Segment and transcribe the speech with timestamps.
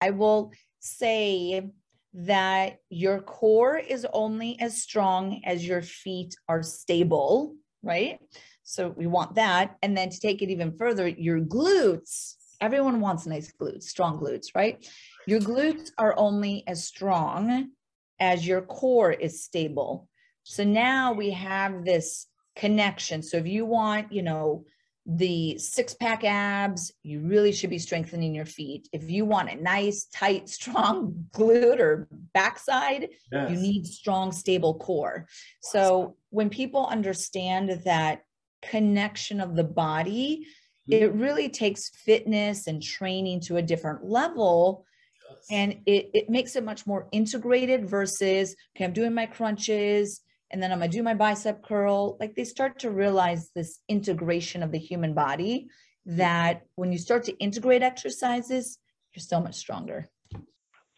[0.00, 1.70] I will say
[2.14, 8.18] that your core is only as strong as your feet are stable, right?
[8.62, 9.76] So we want that.
[9.82, 14.48] And then to take it even further, your glutes, everyone wants nice glutes, strong glutes,
[14.54, 14.84] right?
[15.26, 17.70] Your glutes are only as strong
[18.18, 20.08] as your core is stable.
[20.42, 22.26] So now we have this
[22.56, 23.22] connection.
[23.22, 24.64] So if you want, you know,
[25.12, 28.88] the six pack abs, you really should be strengthening your feet.
[28.92, 33.50] If you want a nice, tight, strong glute or backside, yes.
[33.50, 35.26] you need strong, stable core.
[35.62, 38.22] So when people understand that
[38.62, 40.46] connection of the body,
[40.88, 41.02] mm-hmm.
[41.02, 44.86] it really takes fitness and training to a different level.
[45.28, 45.46] Yes.
[45.50, 50.62] And it, it makes it much more integrated versus, okay, I'm doing my crunches and
[50.62, 52.16] then I'm gonna do my bicep curl.
[52.18, 55.68] Like they start to realize this integration of the human body
[56.06, 58.78] that when you start to integrate exercises,
[59.14, 60.08] you're so much stronger.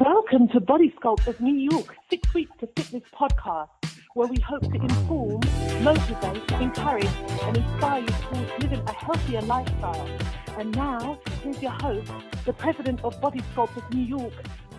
[0.00, 3.68] Welcome to Body Sculpt of New York, Six Weeks to Fitness podcast,
[4.14, 5.40] where we hope to inform,
[5.82, 7.04] motivate, encourage,
[7.42, 10.18] and inspire you towards living a healthier lifestyle.
[10.58, 12.10] And now, here's your host,
[12.46, 14.32] the president of Body Sculpt of New York,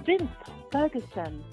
[0.06, 0.30] Vince
[0.72, 1.44] Ferguson.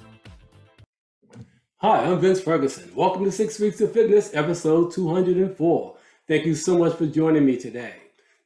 [1.82, 2.94] Hi, I'm Vince Ferguson.
[2.94, 5.96] Welcome to Six Weeks of Fitness, episode 204.
[6.28, 7.94] Thank you so much for joining me today.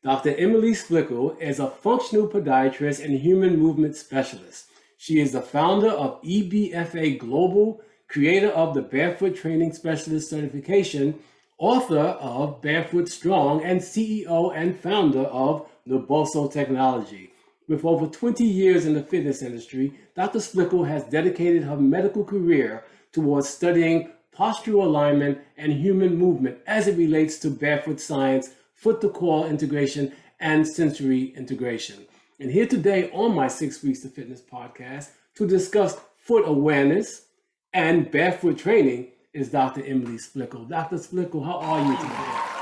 [0.04, 0.36] Dr.
[0.36, 4.66] Emily Splichal is a functional podiatrist and human movement specialist.
[4.98, 11.18] She is the founder of EBFA Global, creator of the Barefoot Training Specialist Certification,
[11.58, 17.32] author of Barefoot Strong, and CEO and founder of Naboso Technology.
[17.66, 20.38] With over 20 years in the fitness industry, Dr.
[20.38, 22.84] Splichal has dedicated her medical career
[23.14, 29.08] towards studying postural alignment and human movement as it relates to barefoot science, foot to
[29.08, 32.04] core integration, and sensory integration.
[32.40, 37.26] And here today on my Six Weeks to Fitness podcast to discuss foot awareness
[37.72, 39.84] and barefoot training is Dr.
[39.84, 40.68] Emily Splichal.
[40.68, 40.96] Dr.
[40.96, 42.54] Splichal, how are you today?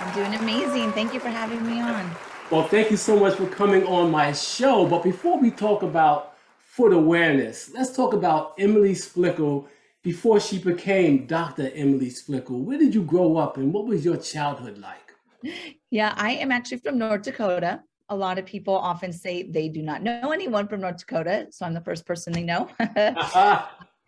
[0.00, 0.92] I'm doing amazing.
[0.92, 2.10] Thank you for having me on.
[2.50, 4.84] Well, thank you so much for coming on my show.
[4.86, 9.68] But before we talk about foot awareness, let's talk about Emily Splichal
[10.02, 11.70] before she became Dr.
[11.74, 12.64] Emily Splichal.
[12.64, 15.12] Where did you grow up and what was your childhood like?
[15.90, 17.82] Yeah, I am actually from North Dakota.
[18.08, 21.64] A lot of people often say they do not know anyone from North Dakota, so
[21.64, 22.68] I'm the first person they know.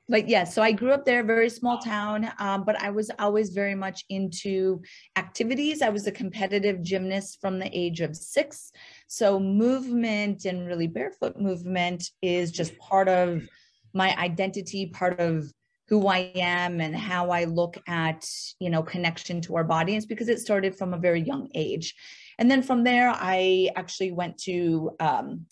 [0.09, 3.51] but yeah, so I grew up there, very small town, um, but I was always
[3.51, 4.83] very much into
[5.17, 5.81] activities.
[5.81, 8.73] I was a competitive gymnast from the age of six.
[9.07, 13.49] So movement and really barefoot movement is just part of
[13.95, 15.51] my identity, part of
[15.89, 18.27] who I am and how I look at,
[18.59, 19.97] you know, connection to our body.
[19.97, 21.95] It's because it started from a very young age.
[22.39, 25.47] And then from there, I actually went to um,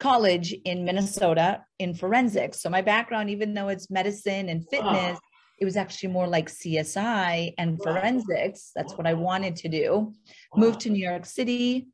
[0.00, 2.60] college in Minnesota in forensics.
[2.60, 5.18] So my background, even though it's medicine and fitness,
[5.60, 8.72] it was actually more like CSI and forensics.
[8.74, 10.12] That's what I wanted to do.
[10.56, 11.88] Moved to New York City.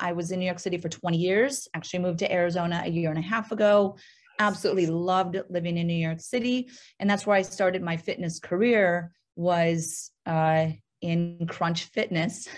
[0.00, 1.68] I was in New York City for 20 years.
[1.74, 3.96] Actually moved to Arizona a year and a half ago
[4.38, 6.68] absolutely loved living in New York City.
[6.98, 10.68] And that's where I started my fitness career was uh,
[11.00, 12.48] in Crunch Fitness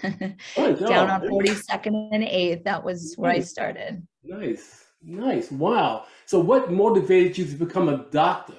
[0.56, 2.64] oh, down on 42nd and 8th.
[2.64, 3.42] That was where nice.
[3.42, 4.06] I started.
[4.22, 4.84] Nice.
[5.02, 5.50] Nice.
[5.50, 6.06] Wow.
[6.26, 8.54] So what motivated you to become a doctor?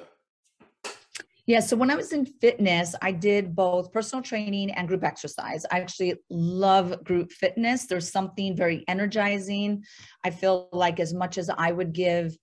[1.46, 5.66] Yeah, so when I was in fitness, I did both personal training and group exercise.
[5.72, 7.86] I actually love group fitness.
[7.86, 9.86] There's something very energizing.
[10.26, 12.38] I feel like as much as I would give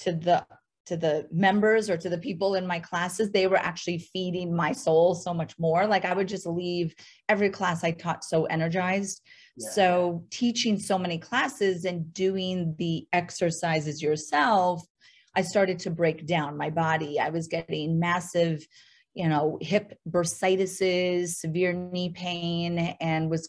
[0.00, 0.46] to the
[0.86, 4.72] to the members or to the people in my classes they were actually feeding my
[4.72, 5.86] soul so much more.
[5.86, 6.94] Like i would just leave
[7.28, 9.22] every class i taught so energized.
[9.56, 9.70] Yeah.
[9.70, 14.82] so teaching so many classes and doing the exercises yourself
[15.36, 17.20] i started to break down my body.
[17.20, 18.66] I was getting massive
[19.14, 23.48] you know hip bursitis severe knee pain and was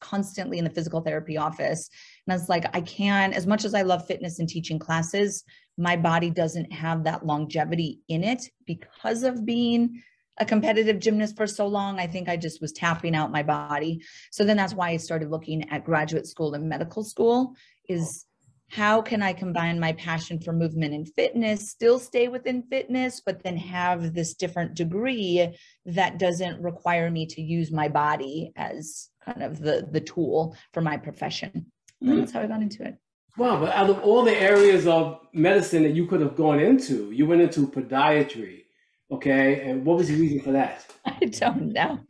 [0.00, 1.88] constantly in the physical therapy office.
[2.26, 5.42] And i was like i can't as much as i love fitness and teaching classes
[5.76, 10.02] my body doesn't have that longevity in it because of being
[10.38, 11.98] a competitive gymnast for so long.
[11.98, 14.02] I think I just was tapping out my body.
[14.30, 17.54] So then that's why I started looking at graduate school and medical school
[17.88, 18.26] is
[18.68, 23.42] how can I combine my passion for movement and fitness, still stay within fitness, but
[23.42, 29.42] then have this different degree that doesn't require me to use my body as kind
[29.42, 31.66] of the, the tool for my profession.
[32.02, 32.18] Mm-hmm.
[32.18, 32.96] That's how I got into it.
[33.36, 37.10] Wow, but out of all the areas of medicine that you could have gone into,
[37.12, 38.62] you went into podiatry.
[39.10, 40.86] Okay, and what was the reason for that?
[41.04, 42.00] I don't know.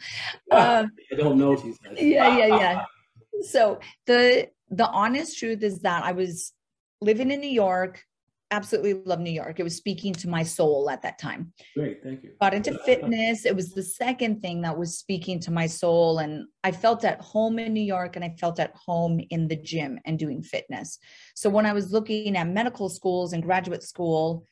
[0.51, 1.99] Um, I don't know, she says.
[2.01, 2.85] Yeah, yeah, yeah.
[3.43, 6.55] So the the honest truth is that I was
[7.03, 8.03] living in New York.
[8.51, 9.59] Absolutely love New York.
[9.59, 11.53] It was speaking to my soul at that time.
[11.75, 12.31] Great, thank you.
[12.41, 13.45] Got into fitness.
[13.45, 16.19] It was the second thing that was speaking to my soul.
[16.19, 19.57] And I felt at home in New York and I felt at home in the
[19.57, 20.99] gym and doing fitness.
[21.35, 24.47] So when I was looking at medical schools and graduate school,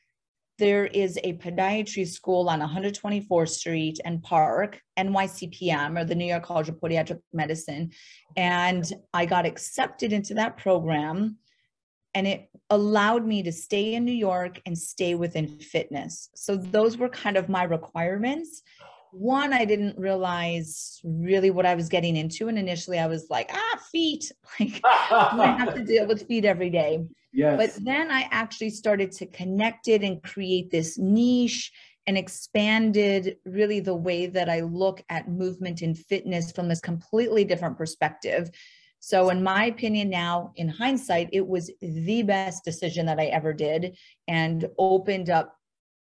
[0.57, 6.43] there is a podiatry school on 124th Street and Park, NYCPM, or the New York
[6.43, 7.91] College of Podiatric Medicine.
[8.37, 11.37] And I got accepted into that program
[12.15, 16.29] and it allowed me to stay in New York and stay within fitness.
[16.33, 18.63] So those were kind of my requirements.
[19.11, 22.47] One, I didn't realize really what I was getting into.
[22.47, 24.31] And initially I was like, ah, feet.
[24.59, 27.05] Like I have to deal with feet every day.
[27.33, 27.57] Yes.
[27.57, 31.71] But then I actually started to connect it and create this niche
[32.07, 37.43] and expanded really the way that I look at movement and fitness from this completely
[37.43, 38.49] different perspective.
[39.05, 43.53] So, in my opinion, now in hindsight, it was the best decision that I ever
[43.53, 45.55] did and opened up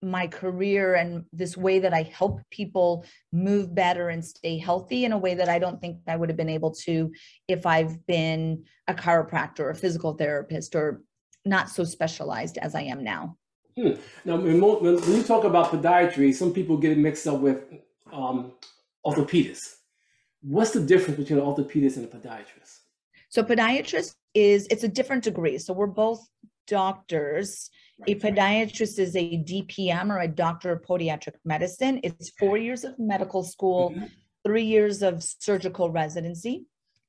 [0.02, 5.14] my career and this way that I help people move better and stay healthy in
[5.14, 7.10] a way that I don't think I would have been able to
[7.48, 11.02] if I've been a chiropractor or a physical therapist or
[11.46, 13.38] not so specialized as I am now.
[13.78, 13.92] Hmm.
[14.26, 17.64] Now, when, when, you talk about podiatry, some people get it mixed up with
[18.12, 18.52] um,
[19.06, 19.76] orthopedists.
[20.42, 22.80] What's the difference between an orthopedist and a podiatrist?
[23.30, 25.58] So podiatrist is it's a different degree.
[25.58, 26.28] So we're both
[26.68, 27.70] doctors.
[28.00, 28.16] Right.
[28.16, 32.00] A podiatrist is a DPM or a doctor of podiatric medicine.
[32.04, 34.06] It's four years of medical school, mm-hmm.
[34.46, 36.66] three years of surgical residency.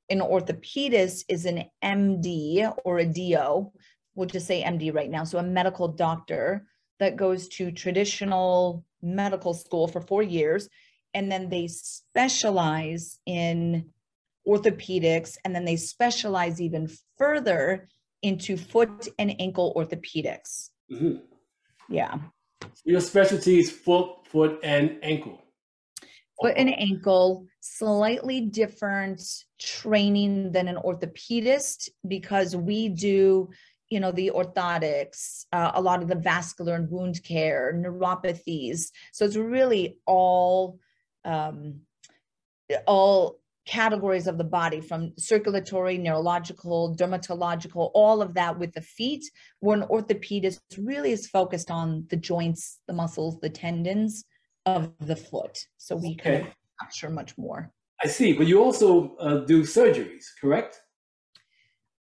[0.09, 3.73] An orthopedist is an MD or a DO.
[4.15, 5.25] We'll just say MD right now.
[5.25, 6.67] So a medical doctor
[6.99, 10.69] that goes to traditional medical school for four years.
[11.15, 13.91] And then they specialize in
[14.47, 16.89] orthopedics, and then they specialize even
[17.19, 17.89] further
[18.23, 20.71] into foot and ankle orthopedics.
[20.93, 21.17] Mm-hmm.
[21.89, 22.19] Yeah.
[22.85, 25.43] Your specialty is foot, foot, and ankle.
[26.41, 29.21] Foot and ankle, slightly different
[29.59, 33.51] training than an orthopedist because we do,
[33.91, 38.91] you know, the orthotics, uh, a lot of the vascular and wound care, neuropathies.
[39.13, 40.79] So it's really all,
[41.25, 41.81] um,
[42.87, 49.23] all categories of the body from circulatory, neurological, dermatological, all of that with the feet,
[49.61, 54.25] where an orthopedist really is focused on the joints, the muscles, the tendons
[54.67, 55.57] of the foot.
[55.79, 56.41] So we okay.
[56.41, 56.47] of
[56.81, 57.71] capture much more.
[58.03, 60.81] I see, but you also uh, do surgeries, correct?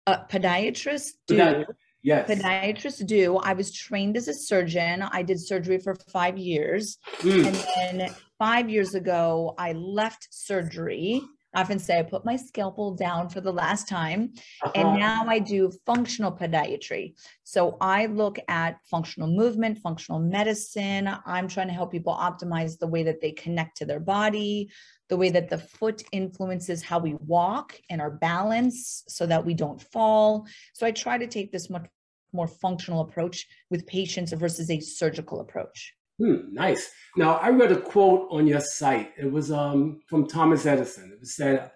[0.06, 1.64] Uh, podiatrists do.
[2.02, 2.28] Yes.
[2.28, 3.38] Podiatrists do.
[3.38, 5.00] I was trained as a surgeon.
[5.00, 6.98] I did surgery for five years.
[7.20, 7.46] Mm.
[7.78, 11.22] And then five years ago, I left surgery
[11.54, 14.32] I often say I put my scalpel down for the last time.
[14.62, 14.72] Uh-huh.
[14.74, 17.14] And now I do functional podiatry.
[17.44, 21.08] So I look at functional movement, functional medicine.
[21.26, 24.70] I'm trying to help people optimize the way that they connect to their body,
[25.08, 29.54] the way that the foot influences how we walk and our balance so that we
[29.54, 30.46] don't fall.
[30.72, 31.86] So I try to take this much
[32.32, 35.94] more functional approach with patients versus a surgical approach.
[36.18, 36.90] Hmm, nice.
[37.16, 39.12] Now, I read a quote on your site.
[39.18, 41.18] It was um, from Thomas Edison.
[41.20, 41.70] It said,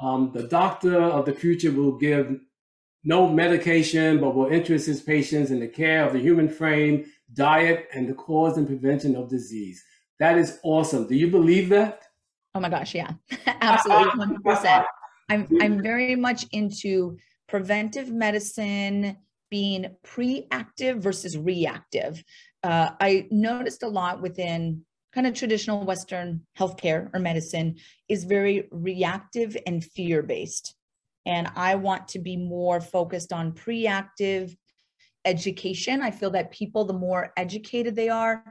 [0.00, 2.36] um, The doctor of the future will give
[3.04, 7.04] no medication, but will interest his patients in the care of the human frame,
[7.34, 9.82] diet, and the cause and prevention of disease.
[10.18, 11.06] That is awesome.
[11.06, 12.02] Do you believe that?
[12.54, 13.12] Oh my gosh, yeah,
[13.46, 14.84] absolutely, 100%.
[15.28, 17.16] I'm, I'm very much into
[17.48, 19.16] preventive medicine,
[19.50, 22.24] being pre-active versus reactive
[22.64, 27.76] uh, I noticed a lot within kind of traditional Western healthcare or medicine
[28.08, 30.74] is very reactive and fear based.
[31.26, 34.56] And I want to be more focused on pre-active
[35.24, 36.02] education.
[36.02, 38.44] I feel that people, the more educated they are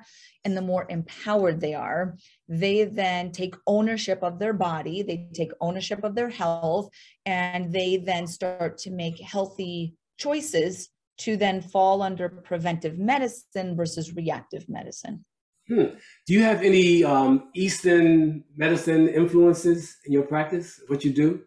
[0.46, 2.15] and the more empowered they are,
[2.48, 6.89] they then take ownership of their body, they take ownership of their health,
[7.25, 10.89] and they then start to make healthy choices
[11.24, 15.24] to then fall under preventive medicine versus reactive medicine.
[15.68, 15.96] Hmm.
[16.27, 21.42] Do you have any um, Eastern medicine influences in your practice, what you do?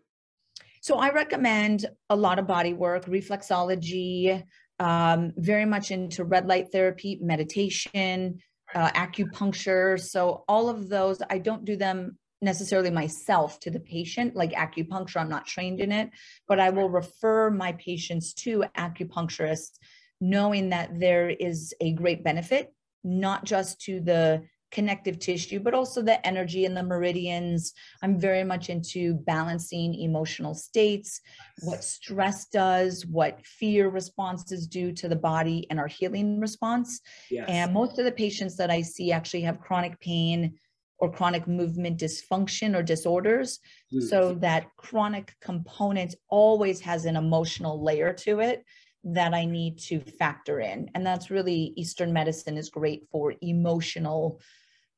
[0.81, 4.43] So I recommend a lot of body work, reflexology,
[4.79, 8.39] um, very much into red light therapy, meditation,
[8.75, 10.01] uh, acupuncture.
[10.01, 15.21] So all of those, I don't do them necessarily myself to the patient, like acupuncture,
[15.21, 16.11] I'm not trained in it,
[16.47, 19.79] but I will refer my patients to acupuncturists,
[20.21, 22.73] knowing that there is a great benefit,
[23.05, 27.73] not just to the connective tissue, but also the energy and the meridians.
[28.03, 31.21] I'm very much into balancing emotional states,
[31.63, 37.01] what stress does, what fear responses do to the body, and our healing response.
[37.31, 37.47] Yes.
[37.49, 40.59] And most of the patients that I see actually have chronic pain
[40.99, 43.59] or chronic movement dysfunction or disorders.
[43.93, 44.03] Mm.
[44.09, 48.65] So that chronic component always has an emotional layer to it
[49.05, 50.91] that I need to factor in.
[50.95, 54.41] And that's really Eastern medicine is great for emotional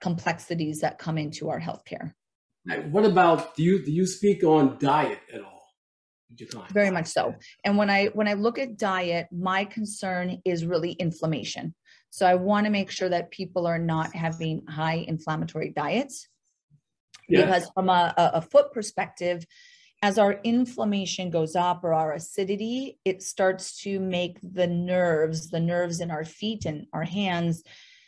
[0.00, 2.12] complexities that come into our healthcare.
[2.90, 5.58] What about do you do you speak on diet at all?
[6.30, 6.72] with your clients?
[6.72, 7.34] Very much so.
[7.64, 11.74] And when I when I look at diet, my concern is really inflammation.
[12.10, 16.28] So I want to make sure that people are not having high inflammatory diets.
[17.28, 17.44] Yeah.
[17.44, 19.46] Because from a, a, a foot perspective,
[20.00, 25.60] as our inflammation goes up or our acidity, it starts to make the nerves, the
[25.60, 27.62] nerves in our feet and our hands,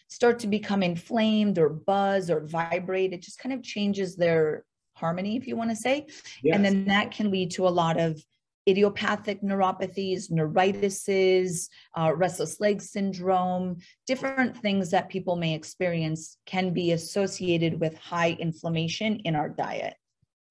[0.08, 3.12] start to become inflamed or buzz or vibrate.
[3.12, 4.64] It just kind of changes their
[4.94, 6.06] harmony, if you want to say.
[6.42, 6.54] Yes.
[6.54, 8.22] And then that can lead to a lot of
[8.68, 13.76] idiopathic neuropathies, neuritises, uh, restless leg syndrome,
[14.06, 19.94] different things that people may experience can be associated with high inflammation in our diet.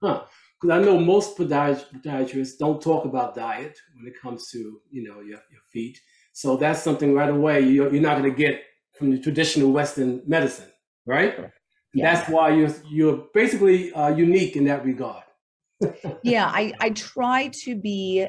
[0.01, 0.23] Huh.
[0.59, 5.03] Because I know most podiat- podiatrists don't talk about diet when it comes to you
[5.03, 5.99] know your, your feet.
[6.33, 8.63] So that's something right away you're, you're not going to get
[8.97, 10.71] from the traditional Western medicine,
[11.05, 11.51] right?
[11.93, 12.13] Yeah.
[12.13, 15.23] That's why you're you're basically uh, unique in that regard.
[16.23, 18.27] Yeah, I, I try to be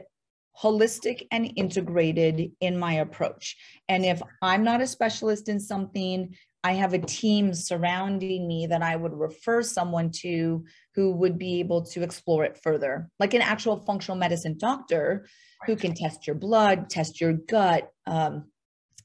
[0.60, 3.56] holistic and integrated in my approach.
[3.88, 8.82] And if I'm not a specialist in something, I have a team surrounding me that
[8.82, 10.64] I would refer someone to
[10.94, 15.26] who would be able to explore it further, like an actual functional medicine doctor
[15.66, 18.44] who can test your blood, test your gut, um,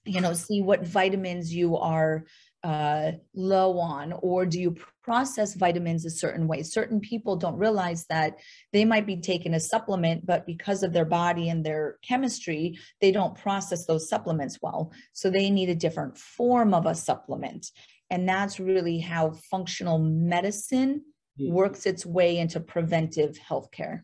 [0.06, 2.26] you know, see what vitamins you are
[2.66, 6.64] uh, low on, or do you process vitamins a certain way?
[6.64, 8.40] Certain people don't realize that
[8.74, 13.12] they might be taking a supplement, but because of their body and their chemistry, they
[13.12, 14.92] don't process those supplements well.
[15.14, 17.68] So they need a different form of a supplement.
[18.10, 21.04] And that's really how functional medicine
[21.38, 21.52] Hmm.
[21.52, 24.04] works its way into preventive healthcare.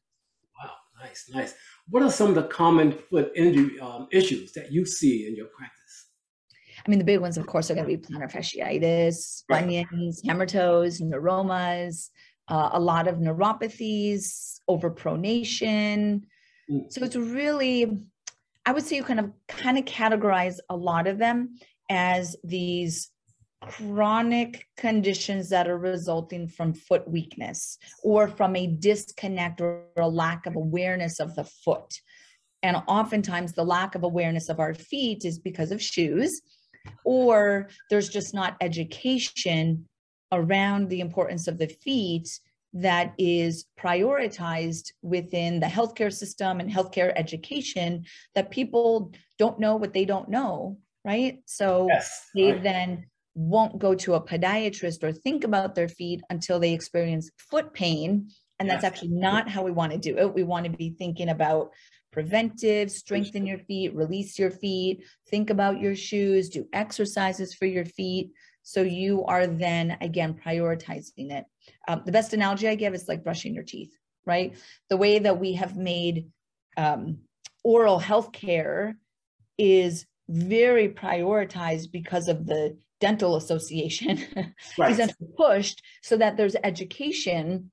[0.61, 1.53] Wow, nice, nice.
[1.89, 5.47] What are some of the common foot injury um, issues that you see in your
[5.47, 5.80] practice?
[6.85, 10.45] I mean, the big ones, of course, are going to be plantar fasciitis, bunions, hammer
[10.45, 12.09] toes, neuromas,
[12.47, 16.23] uh, a lot of neuropathies, overpronation.
[16.69, 16.91] Mm.
[16.91, 17.99] So it's really,
[18.65, 21.57] I would say you kind of kind of categorize a lot of them
[21.89, 23.09] as these
[23.61, 30.47] chronic conditions that are resulting from foot weakness or from a disconnect or a lack
[30.47, 31.93] of awareness of the foot.
[32.63, 36.41] And oftentimes, the lack of awareness of our feet is because of shoes,
[37.03, 39.87] or there's just not education
[40.31, 42.39] around the importance of the feet
[42.73, 49.93] that is prioritized within the healthcare system and healthcare education that people don't know what
[49.93, 51.39] they don't know, right?
[51.45, 52.29] So Yes.
[52.33, 57.29] they then won't go to a podiatrist or think about their feet until they experience
[57.37, 58.29] foot pain.
[58.59, 58.91] And that's Yes.
[58.93, 60.33] actually not how we want to do it.
[60.33, 61.71] We want to be thinking about
[62.11, 67.85] preventive, strengthen your feet, release your feet, think about your shoes, do exercises for your
[67.85, 68.31] feet.
[68.63, 71.45] So you are then again prioritizing it.
[71.87, 74.55] Um, the best analogy I give is like brushing your teeth, right?
[74.89, 76.27] The way that we have made
[76.77, 77.19] um,
[77.63, 78.97] oral health care
[79.57, 84.19] is very prioritized because of the dental association
[84.77, 84.97] Right.
[84.97, 87.71] is pushed so that there's education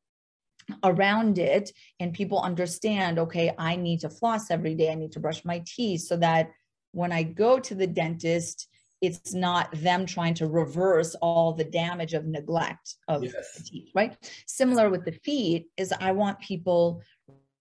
[0.85, 1.71] around it
[2.01, 4.91] and people understand okay i need to floss every day.
[4.91, 6.51] I need to brush my teeth so that
[6.93, 8.69] when i go to the dentist
[9.01, 14.17] it's not them trying to reverse all the damage of neglect of the teeth right?
[14.47, 17.03] Similar with the feet is i want people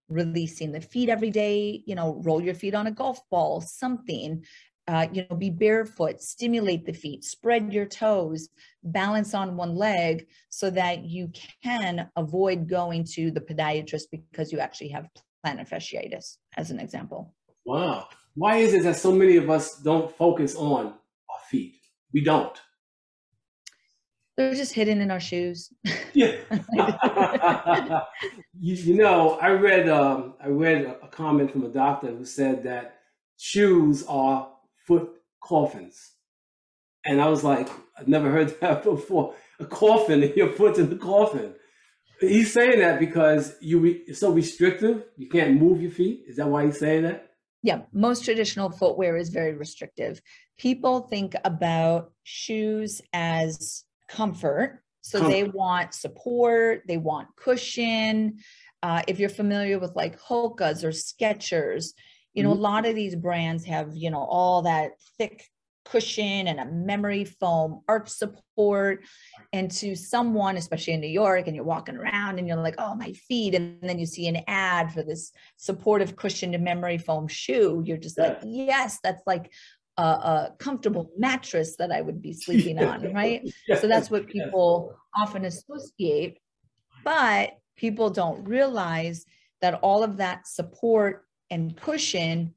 [0.09, 4.43] releasing the feet every day you know roll your feet on a golf ball something
[4.87, 8.49] uh, you know be barefoot stimulate the feet spread your toes
[8.83, 11.29] balance on one leg so that you
[11.63, 15.07] can avoid going to the podiatrist because you actually have
[15.45, 17.33] plantar fasciitis as an example
[17.67, 18.07] Wow.
[18.35, 21.75] Why is it that so many of us don't focus on our feet?
[22.13, 22.57] We don't.
[24.37, 25.73] they're just hidden in our shoes
[26.13, 26.35] Yeah.
[28.59, 32.23] you, you know, I read um, I read a, a comment from a doctor who
[32.23, 32.99] said that
[33.37, 34.49] shoes are
[34.87, 35.09] foot
[35.43, 36.13] coffins,
[37.05, 39.35] and I was like, I've never heard that before.
[39.59, 41.53] A coffin, and your foot's in the coffin.
[42.19, 46.23] He's saying that because you re, it's so restrictive, you can't move your feet.
[46.27, 47.23] Is that why he's saying that?
[47.63, 50.21] yeah most traditional footwear is very restrictive
[50.57, 54.81] people think about shoes as comfort.
[55.01, 55.31] So Comfort.
[55.31, 58.39] they want support, they want cushion.
[58.83, 61.93] Uh, if you're familiar with like Hoka's or Skechers,
[62.37, 62.61] you know, a mm-hmm.
[62.61, 65.43] lot of these brands have, you know, all that thick
[65.85, 69.03] cushion and a memory foam arch support.
[69.53, 72.93] And to someone, especially in New York, and you're walking around and you're like, oh,
[72.93, 73.55] my feet.
[73.55, 77.81] And then you see an ad for this supportive cushion to memory foam shoe.
[77.83, 79.51] You're just like, yes, that's like
[79.97, 83.41] a, a comfortable mattress that I would be sleeping on, right?
[83.81, 86.37] So that's what people often associate.
[87.03, 89.25] But people don't realize
[89.61, 92.53] that all of that support and cushion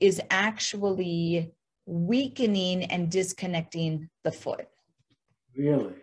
[0.00, 1.52] is actually
[1.86, 4.66] weakening and disconnecting the foot.
[5.56, 5.94] Really?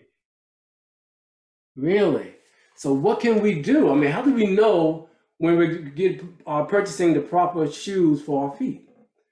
[1.76, 2.36] Really?
[2.76, 3.92] So what can we do?
[3.92, 8.50] I mean, how do we know when we're get, uh, purchasing the proper shoes for
[8.50, 8.90] our feet?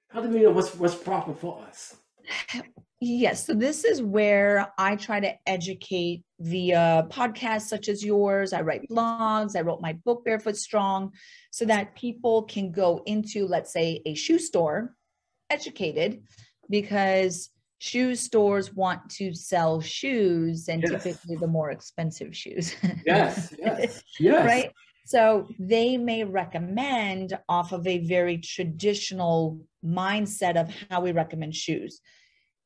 [0.08, 1.96] How do we know what's what's proper for us?
[3.00, 3.46] Yes.
[3.46, 8.52] So this is where I try to educate via podcasts such as yours.
[8.52, 9.56] I write blogs.
[9.56, 11.12] I wrote my book, Barefoot Strong,
[11.50, 14.94] so that people can go into, let's say, a shoe store
[15.48, 16.22] educated
[16.68, 21.02] because shoe stores want to sell shoes and Yes.
[21.02, 22.76] typically the more expensive shoes.
[23.06, 24.46] Yes, yes, yes.
[24.46, 24.70] right?
[25.06, 32.00] So they may recommend off of a very traditional mindset of how we recommend shoes.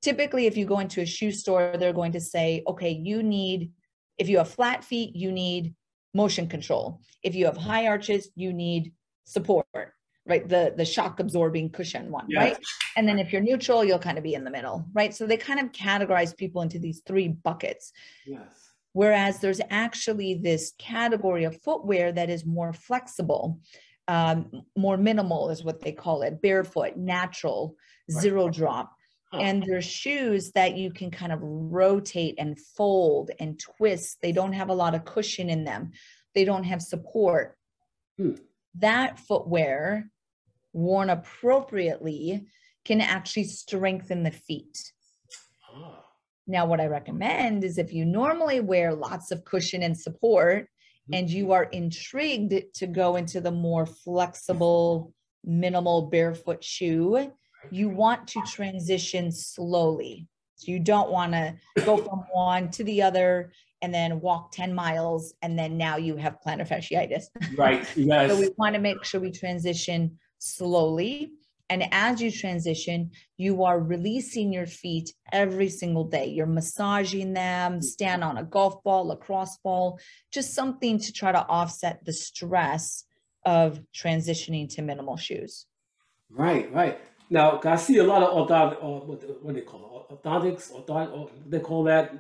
[0.05, 3.73] Typically, if you go into a shoe store, they're going to say, okay, you need,
[4.19, 5.75] if you have flat feet, you need
[6.13, 7.01] motion control.
[7.23, 8.93] If you have high arches, you need
[9.25, 9.67] support,
[10.27, 10.47] right?
[10.47, 12.59] The, the shock absorbing cushion one, right?
[12.97, 15.15] And then if you're neutral, you'll kind of be in the middle, right?
[15.15, 17.91] So they kind of categorize people into these three buckets.
[18.27, 18.43] Yes.
[18.93, 23.59] Whereas there's actually this category of footwear that is more flexible,
[24.07, 27.75] um, more minimal is what they call it, barefoot, natural,
[28.11, 28.23] Right.
[28.23, 28.94] zero drop.
[29.41, 34.19] And there's shoes that you can kind of rotate and fold and twist.
[34.23, 35.93] They don't have a lot of cushion in them.
[36.35, 37.57] They don't have support.
[38.19, 38.35] Hmm.
[38.77, 40.11] That footwear,
[40.73, 42.47] worn appropriately,
[42.85, 44.93] can actually strengthen the feet.
[45.73, 46.05] Ah,
[46.47, 50.69] Now, what I recommend is if you normally wear lots of cushion and support,
[51.13, 55.13] and you are intrigued to go into the more flexible,
[55.45, 57.33] minimal barefoot shoe,
[57.71, 60.29] you want to transition slowly.
[60.57, 64.75] So you don't want to go from one to the other and then walk 10
[64.75, 67.25] miles and then now you have plantar fasciitis.
[67.57, 67.87] right.
[67.97, 68.31] Yes.
[68.31, 71.33] So we want to make sure we transition slowly.
[71.71, 76.27] And as you transition, you are releasing your feet every single day.
[76.27, 79.99] You're massaging them, stand on a golf ball, lacrosse ball,
[80.31, 83.05] just something to try to offset the stress
[83.45, 85.67] of transitioning to minimal shoes.
[86.31, 86.99] Right, right.
[87.31, 90.15] Now, I see a lot of orthotic, or what, what do they call it?
[90.15, 92.15] Orthotics, orthot, or they call that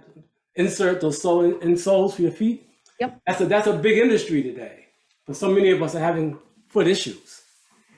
[0.57, 2.69] insert those sole insoles for your feet.
[3.01, 3.21] Yep.
[3.27, 4.87] That's a that's a big industry today.
[5.27, 6.38] But so many of us are having
[6.69, 7.43] foot issues.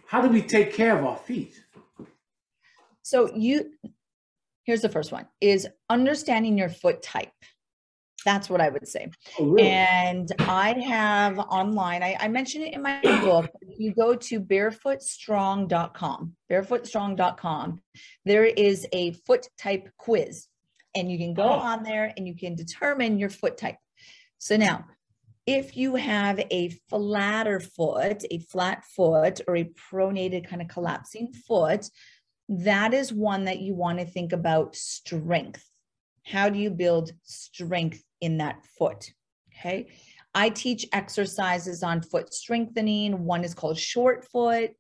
[0.07, 1.61] How do we take care of our feet?
[3.03, 3.73] So you
[4.65, 7.33] here's the first one is understanding your foot type.
[8.27, 9.09] That's what I would say.
[9.39, 9.69] Oh, really?
[9.69, 13.49] And I have online, I, I mentioned it in my book.
[13.79, 17.81] You go to barefootstrong.com, barefootstrong.com,
[18.25, 20.49] there is a foot type quiz.
[20.95, 21.49] And you can go Oh.
[21.71, 23.77] on there and you can determine your foot type.
[24.39, 24.87] So now,
[25.47, 31.33] if you have a flatter foot, a flat foot, or a pronated kind of collapsing
[31.47, 31.87] foot,
[32.49, 35.65] that is one that you want to think about strength.
[36.27, 39.13] How do you build strength in that foot?
[39.55, 39.87] Okay.
[40.35, 43.25] I teach exercises on foot strengthening.
[43.25, 44.73] One is called short foot.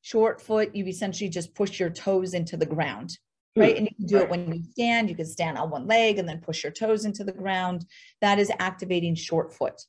[0.00, 3.16] Short foot, you essentially just push your toes into the ground,
[3.56, 3.76] right?
[3.76, 5.08] And you can do it when you stand.
[5.08, 7.86] You can stand on one leg and then push your toes into the ground.
[8.20, 9.80] That is activating short foot.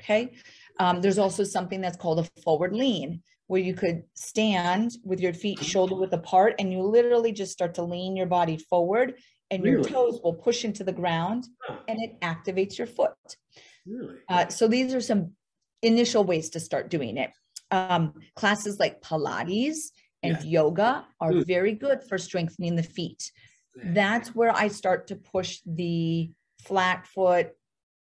[0.00, 0.32] Okay.
[0.78, 5.34] Um, there's also something that's called a forward lean, where you could stand with your
[5.34, 9.14] feet shoulder width apart and you literally just start to lean your body forward
[9.50, 13.12] and your toes will push into the ground Huh, and it activates your foot.
[13.86, 14.16] really?
[14.28, 15.32] Uh, so these are some
[15.82, 17.30] initial ways to start doing it.
[17.70, 19.90] Um, classes like Pilates
[20.22, 20.44] and Yes.
[20.44, 21.46] yoga are Mm.
[21.46, 23.32] very good for strengthening the feet.
[23.76, 23.92] Yeah.
[23.92, 27.52] That's where I start to push the flat foot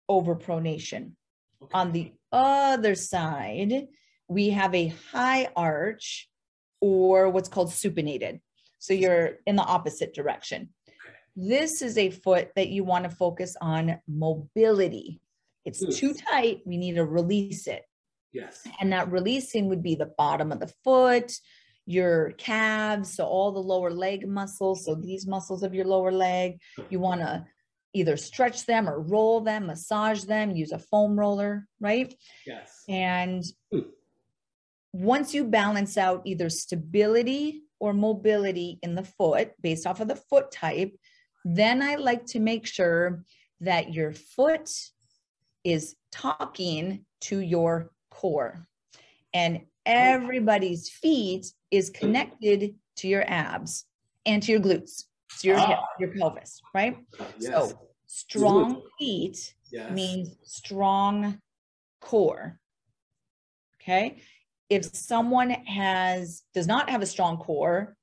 [0.10, 1.13] over pronation.
[1.62, 1.71] Okay.
[1.77, 3.88] On the other side,
[4.27, 6.30] we have a high arch
[6.82, 8.41] or what's called supinated.
[8.80, 10.69] So you're in the opposite direction.
[11.36, 15.22] This is a foot that you want to focus on mobility.
[15.65, 16.62] It's too tight.
[16.65, 17.84] We need to release it.
[18.34, 18.65] Yes.
[18.80, 21.34] And that releasing would be the bottom of the foot,
[21.86, 24.86] your calves, so all the lower leg muscles.
[24.86, 27.46] So these muscles of your lower leg, you want to
[27.94, 32.13] either stretch them or roll them, massage them, use a foam roller, right?
[32.46, 32.84] Yes.
[32.88, 33.80] And Hmm.
[34.94, 40.15] once you balance out either stability or mobility in the foot based off of the
[40.15, 40.96] foot type,
[41.43, 43.23] then I like to make sure
[43.62, 44.71] that your foot
[45.63, 48.67] is talking to your core.
[49.34, 53.86] And everybody's feet is connected to your abs
[54.25, 55.06] and to your glutes,
[55.39, 55.88] to your hip, Ah.
[55.99, 56.97] your pelvis, right?
[57.39, 57.69] Yes.
[57.69, 59.91] So strong feet yes.
[59.91, 61.39] means strong
[62.01, 62.60] core.
[63.82, 64.21] Okay.
[64.69, 67.95] If someone has does not have a strong core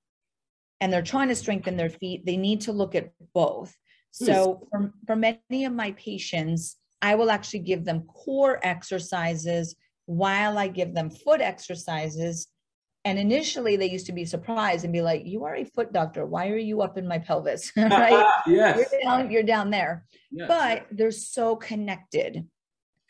[0.80, 3.74] and they're trying to strengthen their feet, they need to look at both.
[4.18, 4.24] Hmm.
[4.26, 10.58] So for, for many of my patients, I will actually give them core exercises while
[10.58, 12.48] I give them foot exercises.
[13.04, 16.26] And initially they used to be surprised and be like, you are a foot doctor.
[16.26, 17.72] Why are you up in my pelvis?
[17.76, 18.26] right?
[18.46, 18.76] yes.
[18.76, 20.48] You're down, you're down there yes.
[20.48, 22.46] but they're so connected.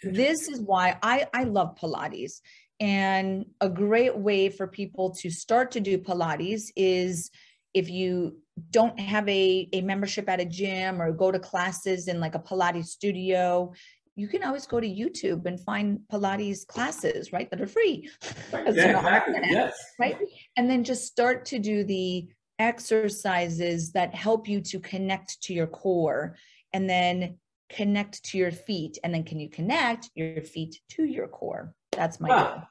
[0.03, 2.41] This is why I, I love Pilates.
[2.81, 7.31] And a great way for people to start to do Pilates is
[7.75, 8.39] if you
[8.71, 12.39] don't have a, a membership at a gym or go to classes in like a
[12.39, 13.73] Pilates studio,
[14.17, 17.49] you can always go to YouTube and find Pilates classes, right?
[17.51, 18.11] That are free.
[18.53, 19.35] Yeah, not on the exactly.
[19.51, 19.79] Yes.
[19.99, 20.19] right?
[20.57, 22.29] And then just start to do the
[22.59, 26.37] exercises that help you to connect to your core
[26.73, 28.99] and then connect to your feet.
[29.05, 31.75] And then can you connect your feet to your core?
[31.93, 32.39] That's my goal.
[32.39, 32.69] Ah,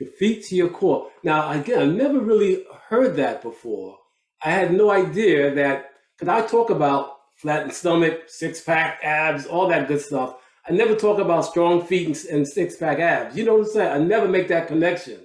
[0.00, 1.10] your feet to your core.
[1.22, 3.98] Now, again, I've never really heard that before.
[4.42, 9.68] I had no idea that, because I talk about flattened stomach, six pack abs, all
[9.68, 10.36] that good stuff.
[10.68, 13.36] I never talk about strong feet and, and six pack abs.
[13.36, 13.92] You know what I'm saying?
[13.92, 15.20] I never make that connection.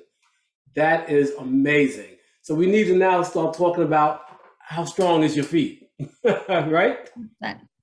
[0.75, 2.17] That is amazing.
[2.41, 4.21] So we need to now start talking about
[4.59, 5.89] how strong is your feet,
[6.49, 7.09] right?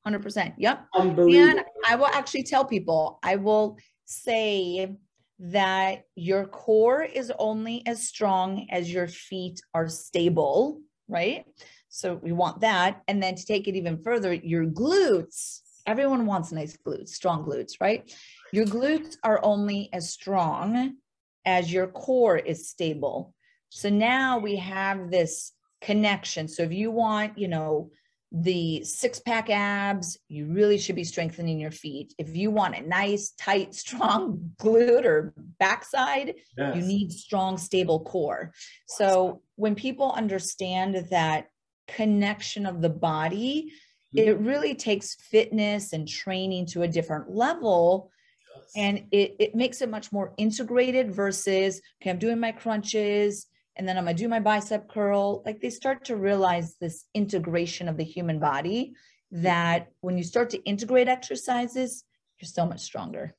[0.07, 0.55] 100%.
[0.57, 0.87] Yep.
[0.95, 1.59] Unbelievable.
[1.59, 4.97] And I will actually tell people, I will say
[5.39, 11.45] that your core is only as strong as your feet are stable, right?
[11.89, 13.03] So we want that.
[13.09, 17.75] And then to take it even further, your glutes, everyone wants nice glutes, strong glutes,
[17.81, 18.13] right?
[18.53, 20.97] Your glutes are only as strong
[21.45, 23.35] as your core is stable.
[23.71, 26.49] So now we have this connection.
[26.49, 27.91] So if you want, you know,
[28.33, 32.15] the six pack abs, you really should be strengthening your feet.
[32.17, 36.77] If you want a nice, tight, strong glute or backside, Yes.
[36.77, 38.53] you need strong, stable core.
[38.87, 41.49] So when people understand that
[41.89, 43.73] connection of the body,
[44.17, 44.29] mm-hmm.
[44.29, 48.11] it really takes fitness and training to a different level
[48.57, 48.73] Yes.
[48.77, 53.89] and it, it makes it much more integrated versus okay i'm doing my crunches and
[53.89, 57.97] then i'm gonna do my bicep curl like they start to realize this integration of
[57.97, 58.93] the human body
[59.31, 62.05] that when you start to integrate exercises
[62.41, 63.35] you're so much stronger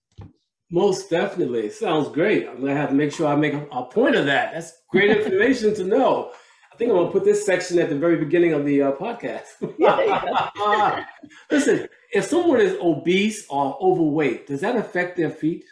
[0.74, 1.70] Most definitely.
[1.70, 2.48] Sounds great.
[2.48, 4.54] I'm gonna have to make sure I make a, point of that.
[4.54, 6.32] That's great information to know.
[6.72, 9.50] I think I'm gonna put this section at the very beginning of the uh, podcast.
[9.78, 11.06] Yeah, there you
[11.52, 15.66] Listen, if someone is obese or overweight, does that affect their feet?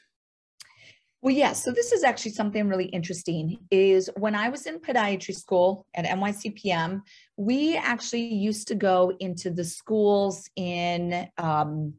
[1.21, 1.51] Well, yeah.
[1.51, 3.59] So this is actually something really interesting.
[3.71, 7.01] Is when I was in podiatry school at NYCPM,
[7.35, 11.93] we actually used to go into the schools in um,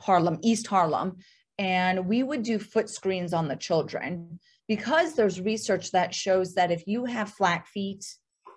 [0.00, 1.18] Harlem, East Harlem,
[1.58, 6.70] and we would do foot screens on the children because there's research that shows that
[6.70, 8.04] if you have flat feet,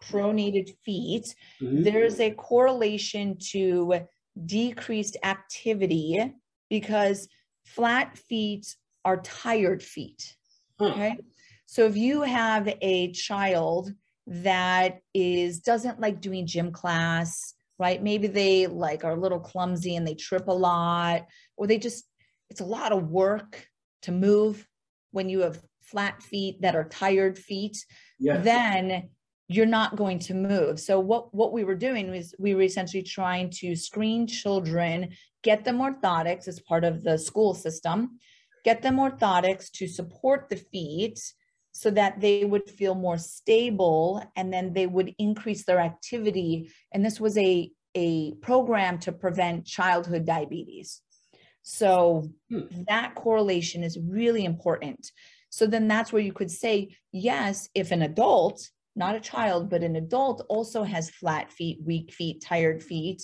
[0.03, 1.83] pronated feet, Mhm.
[1.83, 4.01] there's a correlation to
[4.45, 6.33] decreased activity
[6.69, 7.27] because
[7.65, 10.35] flat feet are tired feet.
[10.79, 10.85] Hmm.
[10.85, 11.17] Okay.
[11.65, 13.91] So if you have a child
[14.27, 18.01] that is doesn't like doing gym class, right?
[18.01, 21.25] Maybe they like are a little clumsy and they trip a lot,
[21.57, 22.05] or they just
[22.49, 23.67] it's a lot of work
[24.03, 24.67] to move
[25.11, 27.77] when you have flat feet that are tired feet
[28.21, 28.45] Yes.
[28.45, 29.09] then
[29.47, 30.79] you're not going to move.
[30.79, 35.09] So what what we were doing was we were essentially trying to screen children,
[35.43, 38.19] get them orthotics as part of the school system,
[38.63, 41.19] get them orthotics to support the feet
[41.71, 47.05] so that they would feel more stable and then they would increase their activity and
[47.05, 51.01] this was a a program to prevent childhood diabetes.
[51.61, 52.83] So Hmm.
[52.87, 55.11] that correlation is really important.
[55.49, 59.83] So then that's where you could say, yes, if an adult, not a child, but
[59.83, 63.23] an adult also has flat feet, weak feet, tired feet,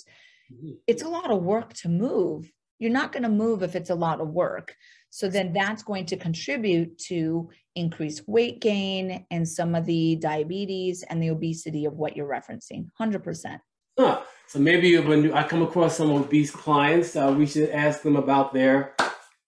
[0.52, 0.76] Mhm.
[0.86, 2.52] it's a lot of work to move.
[2.78, 4.76] You're not going to move if it's a lot of work.
[5.10, 11.02] So then that's going to contribute to increased weight gain and some of the diabetes
[11.04, 12.88] and the obesity of what you're referencing.
[13.00, 13.60] 100%.
[13.98, 14.22] Huh.
[14.46, 18.52] So maybe when I come across some obese clients, uh, we should ask them about
[18.52, 18.94] their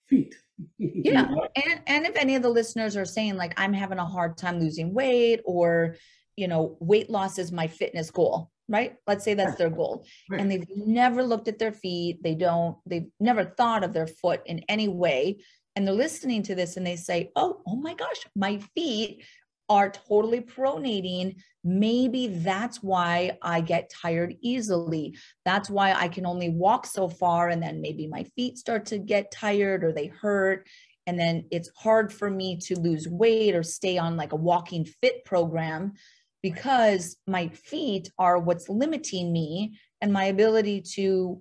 [0.06, 0.34] feet.
[0.78, 4.36] yeah and and if any of the listeners are saying like i'm having a hard
[4.36, 5.96] time losing weight or
[6.36, 8.94] you know weight loss is my fitness goal right?
[9.06, 10.06] Let's say that's their goal.
[10.30, 10.40] Right.
[10.40, 12.22] and they've never looked at their feet.
[12.22, 15.42] They don't they've never thought of their foot in any way.
[15.76, 19.24] And they're listening to this and they say oh oh my gosh my feet
[19.68, 21.36] are totally pronating.
[21.62, 25.16] Maybe that's why i get tired easily.
[25.44, 28.98] That's why i can only walk so far and then maybe my feet start to
[28.98, 30.68] get tired or they hurt.
[31.06, 34.84] And then it's hard for me to lose weight or stay on like a walking
[34.84, 35.94] fit program
[36.42, 41.40] because my feet are what's limiting me and my ability to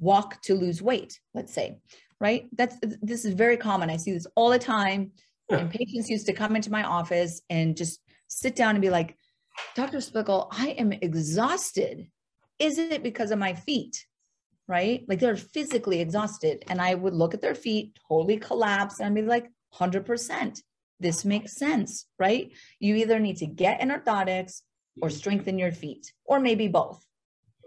[0.00, 1.78] walk to lose weight let's say
[2.24, 2.48] right?
[2.56, 3.90] That's this is very common.
[3.90, 5.12] I see this all the time.
[5.50, 5.58] Yeah.
[5.58, 9.14] and patients used to come into my office and just sit down and be like
[9.74, 12.06] dr Splichal i am exhausted.
[12.58, 14.06] Is it because of my feet?
[14.66, 15.04] Right?
[15.06, 16.64] Like they're physically exhausted.
[16.68, 20.62] And i would look at their feet totally collapse and I'd be like 100%
[21.04, 24.62] this makes sense right you either need to get in orthotics
[25.02, 27.00] or strengthen your feet or maybe both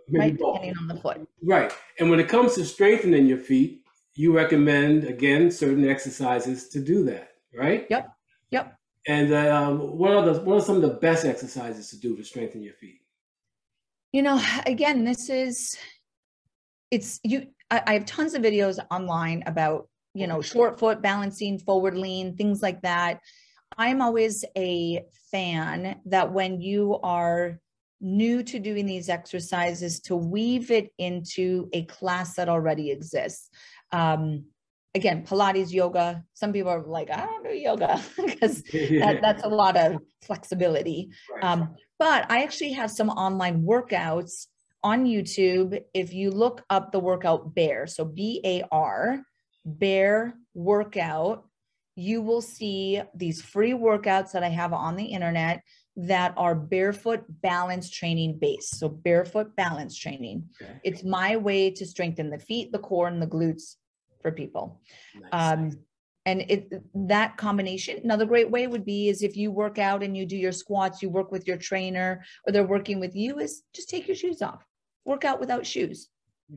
[0.09, 0.55] Maybe right both.
[0.55, 1.71] depending on the foot Right.
[1.99, 3.83] And when it comes to strengthening your feet,
[4.15, 7.85] you recommend, again, certain exercises to do that, right?
[7.89, 8.09] Yep.
[8.49, 8.75] Yep.
[9.07, 12.23] And um, what are the what are some of the best exercises to do to
[12.23, 13.01] strengthen your feet?
[14.11, 15.77] you know again this is
[16.91, 21.59] it's you I, I have tons of videos online about you know short foot balancing
[21.59, 23.19] forward lean things like that.
[23.77, 27.59] I'm always a fan that when you are
[28.01, 33.49] new to doing these exercises to weave it into a class that already exists.
[33.91, 34.45] Um
[34.95, 36.23] again pilates yoga.
[36.33, 38.01] Some people are like i don't do yoga.
[38.25, 38.63] Because
[39.03, 41.09] that, that's a lot of flexibility.
[41.33, 41.43] Right.
[41.43, 44.47] um, but I actually have some online workouts
[44.83, 45.79] on YouTube.
[45.93, 49.23] If you look up the workout BARE, so B A R,
[49.67, 51.45] BARE Workout,
[51.95, 55.61] you will see these free workouts that I have on the internet
[55.95, 58.79] that are barefoot balance training based.
[58.79, 60.49] So, barefoot balance training.
[60.61, 60.79] Okay.
[60.83, 63.75] It's my way to strengthen the feet, the core, and the glutes
[64.21, 64.81] for people
[65.15, 65.29] Nice.
[65.31, 65.71] um,
[66.25, 70.17] and it that combination another great way would be is if you work out and
[70.17, 73.63] you do your squats you work with your trainer or they're working with you is
[73.73, 74.65] just take your shoes off
[75.05, 76.09] work out without shoes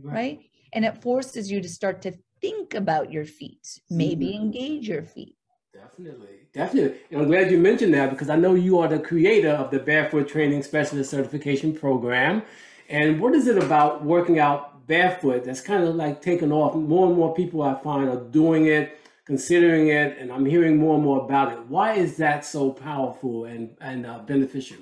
[0.02, 0.40] right
[0.72, 5.36] and it forces you to start to think about your feet maybe engage your feet
[5.72, 6.98] Definitely, definitely.
[7.10, 9.78] And I'm glad you mentioned that because I know you are the creator of the
[9.78, 12.42] Barefoot Training Specialist Certification Program.
[12.88, 16.74] And what is it about working out barefoot that's kind of like taken off?
[16.74, 20.96] More and more people I find are doing it, considering it, and I'm hearing more
[20.96, 21.60] and more about it.
[21.66, 24.78] Why is that so powerful and, and uh, beneficial?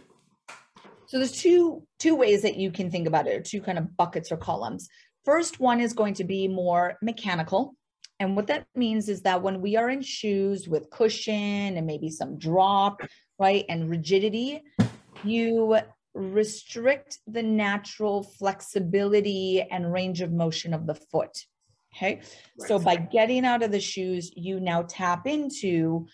[1.06, 3.96] So there's two two ways that you can think about it, or two kind of
[3.96, 4.88] buckets or columns.
[5.28, 7.74] First one is going to be more mechanical.
[8.18, 12.08] And what that means is that when we are in shoes with cushion and maybe
[12.08, 13.02] some drop,
[13.38, 14.62] right, and rigidity,
[15.24, 15.80] you
[16.14, 21.44] restrict the natural flexibility and range of motion of the foot.
[21.94, 22.22] Okay.
[22.60, 26.06] So by getting out of the shoes, you now tap into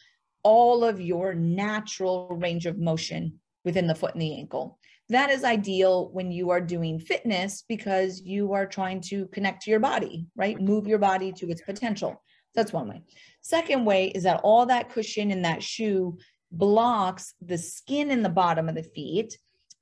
[0.42, 4.80] all of your natural range of motion within the foot and the ankle.
[5.10, 9.70] That is ideal when you are doing fitness because you are trying to connect to
[9.70, 10.58] your body, right?
[10.60, 12.22] Move your body to its potential.
[12.54, 13.02] That's one way.
[13.42, 16.16] Second way is that all that cushion in that shoe
[16.52, 19.38] blocks the skin in the bottom of the feet.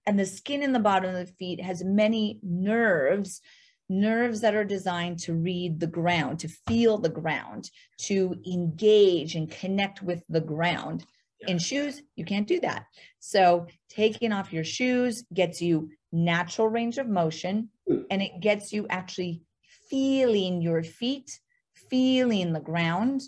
[0.06, 3.40] And the skin in the bottom of the feet has many nerves,
[3.88, 9.48] nerves that are designed to read the ground, to feel the ground, to engage and
[9.48, 11.04] connect with the ground.
[11.48, 12.86] In shoes, you can't do that.
[13.18, 17.68] So taking off your shoes gets you natural range of motion
[18.10, 19.42] and it gets you actually
[19.88, 21.40] feeling your feet,
[21.74, 23.22] feeling the ground.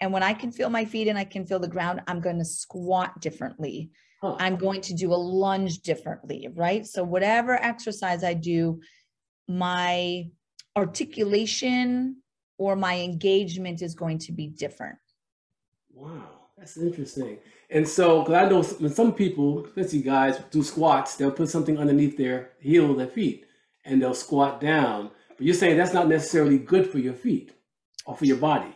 [0.00, 2.38] And when I can feel my feet and I can feel the ground, I'm going
[2.38, 3.90] to squat differently.
[4.22, 6.84] I'm going to do a lunge differently, right?
[6.84, 8.80] So whatever exercise I do,
[9.46, 10.24] my
[10.74, 12.16] articulation
[12.58, 14.98] or my engagement is going to be different.
[15.92, 17.38] Wow, that's interesting.
[17.70, 21.78] And so, because I know when some people, especially guys, do squats, they'll put something
[21.78, 23.46] underneath their heel, their feet,
[23.84, 25.10] and they'll squat down.
[25.36, 27.52] But you're saying that's not necessarily good for your feet
[28.06, 28.74] or for your body.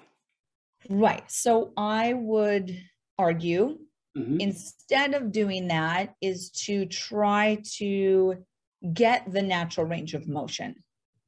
[0.89, 1.31] Right.
[1.31, 2.77] So I would
[3.19, 3.79] argue
[4.17, 4.41] Mhm.
[4.41, 8.45] instead of doing that is to try to
[8.93, 10.75] get the natural range of motion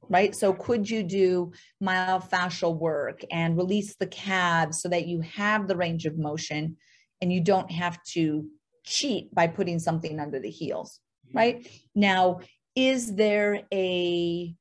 [0.09, 0.35] right?
[0.35, 5.77] So could you do myofascial work and release the calves so that you have the
[5.77, 6.77] range of motion
[7.21, 8.47] and you don't have to
[8.85, 11.01] cheat by putting something under the heels
[11.33, 11.67] right?
[11.95, 12.41] Now
[12.75, 14.55] is there a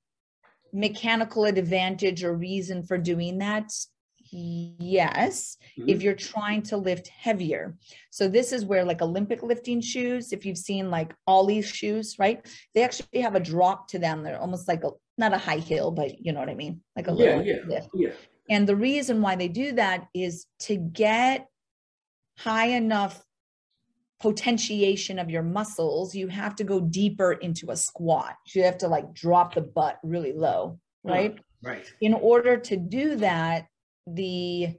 [0.73, 3.71] mechanical advantage or reason for doing that?
[4.31, 5.89] Yes, Mhm.
[5.89, 7.77] if you're trying to lift heavier.
[8.11, 12.45] So this is where like Olympic lifting shoes, if you've seen like Oly shoes, right?
[12.73, 14.23] They actually have a drop to them.
[14.23, 16.81] They're almost like a not a high heel, but you know what I mean?
[16.95, 17.89] Like a Yeah, little yeah, lift.
[17.93, 18.11] yeah.
[18.49, 21.47] And the reason why they do that is to get
[22.37, 23.23] high enough
[24.19, 28.35] potentiation of your muscles, you have to go deeper into a squat.
[28.53, 31.37] You have to like drop the butt really low, right?
[31.63, 31.91] Right.
[32.01, 33.65] In order to do that,
[34.07, 34.75] the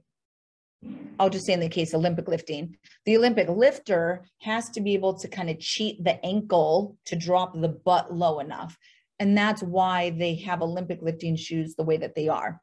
[1.20, 5.16] I'll just say in the case Olympic lifting, the Olympic lifter has to be able
[5.20, 8.76] to kind of cheat the ankle to drop the butt low enough.
[9.20, 12.60] And that's why they have Olympic lifting shoes the way that they are.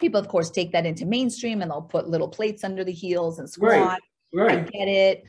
[0.00, 3.38] People, of course, take that into mainstream and they'll put little plates under the heels
[3.38, 4.00] and Right, squat.
[4.36, 4.70] I Right.
[4.72, 5.22] get it.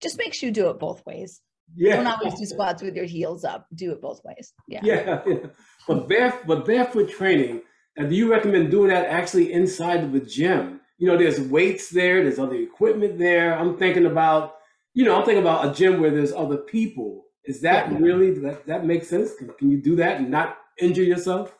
[0.00, 1.42] Just make sure you do it both ways.
[1.74, 1.96] Yeah.
[1.96, 3.66] Don't always do squats with your heels up.
[3.74, 4.54] Do it both ways.
[4.68, 4.80] Yeah.
[4.82, 5.46] Yeah, yeah.
[5.86, 7.60] But bare, but barefoot training.
[7.96, 10.80] Now, do you recommend doing that actually inside of a gym?
[10.98, 13.58] You know, there's weights there, there's other equipment there.
[13.58, 14.56] I'm thinking about,
[14.94, 17.24] you know, I'm thinking about a gym where there's other people.
[17.44, 17.98] Is that Yeah.
[17.98, 19.34] really that that makes sense?
[19.36, 21.56] Can, can you do that and not injure yourself?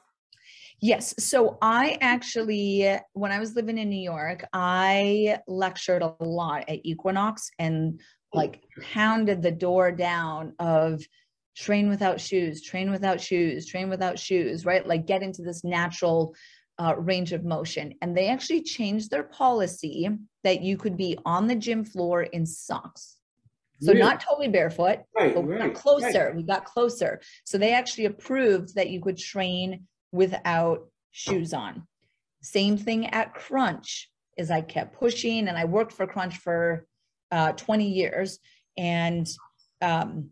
[0.81, 1.14] Yes.
[1.18, 6.81] So I actually, when I was living in New York, I lectured a lot at
[6.85, 8.01] Equinox and
[8.35, 8.38] oh.
[8.38, 11.03] like pounded the door down of
[11.57, 14.87] train without shoes, train without shoes, train without shoes, right?
[14.87, 16.35] Like get into this natural
[16.79, 17.95] uh, range of motion.
[18.03, 20.09] And they actually changed their policy
[20.45, 23.16] that you could be on the gym floor in socks.
[23.81, 24.01] So Really?
[24.05, 25.75] not totally barefoot, right, but we right, got right.
[25.75, 26.33] closer.
[26.35, 27.21] We got closer.
[27.45, 31.87] So they actually approved that you could train without shoes on.
[32.42, 36.87] Same thing at Crunch is I kept pushing and I worked for Crunch for
[37.31, 38.38] uh, 20 years
[38.79, 39.29] and
[39.83, 40.31] um,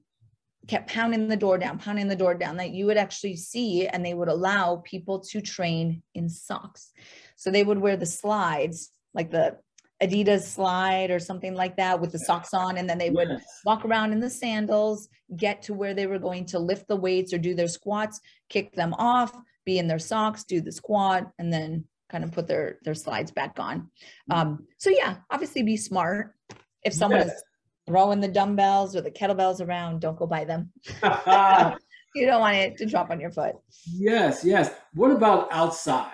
[0.69, 4.05] kept pounding the door down, pounding the door down that you would actually see and
[4.05, 6.93] they would allow people to train in socks.
[7.37, 9.59] So they would wear the slides like the
[10.03, 13.61] Adidas slide or something like that with the socks on and then they would Yes.
[13.65, 17.33] walk around in the sandals, get to where they were going to lift the weights
[17.33, 19.33] or do their squats, kick them off,
[19.65, 23.31] be in their socks, do the squat, and then kind of put their their slides
[23.31, 23.91] back on.
[24.31, 26.35] Um, so yeah, obviously be smart.
[26.83, 27.37] If someone Yes.
[27.37, 27.45] is
[27.87, 30.71] throwing the dumbbells or the kettlebells around, don't go by them.
[32.17, 33.57] You don't want it to drop on your foot.
[33.93, 34.73] yes, yes.
[34.95, 36.13] What about outside?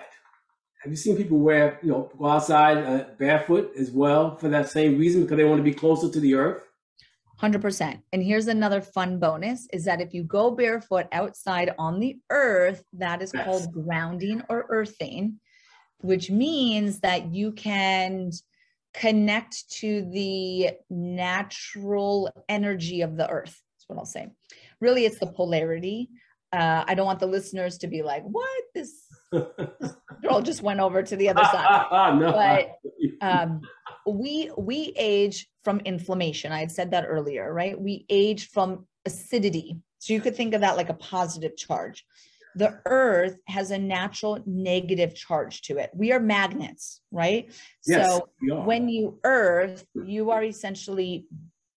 [0.81, 4.67] Have you seen people wear, you know, go outside uh, barefoot as well for that
[4.67, 6.63] same reason because they want to be closer to the earth?
[7.39, 8.01] 100%.
[8.13, 12.83] And here's another fun bonus is that if you go barefoot outside on the earth,
[12.93, 13.45] that is Yes.
[13.45, 15.39] called grounding or earthing,
[15.99, 18.31] which means that you can
[18.93, 23.61] connect to the natural energy of the earth.
[23.75, 24.29] That's what I'll say.
[24.79, 26.09] Really, it's the polarity.
[26.53, 28.63] Uh, I don't want the listeners to be like, what?
[28.75, 32.31] This girl just went over to the other side no.
[32.33, 33.61] but um,
[34.05, 36.51] we we age from inflammation.
[36.51, 37.79] I had said that earlier, right?
[37.79, 39.77] We age from acidity.
[39.99, 42.05] So you could think of that like a positive charge.
[42.55, 45.91] The earth has a natural negative charge to it.
[45.93, 47.51] We are magnets, right?
[47.85, 51.27] yes, So when you earth, you are essentially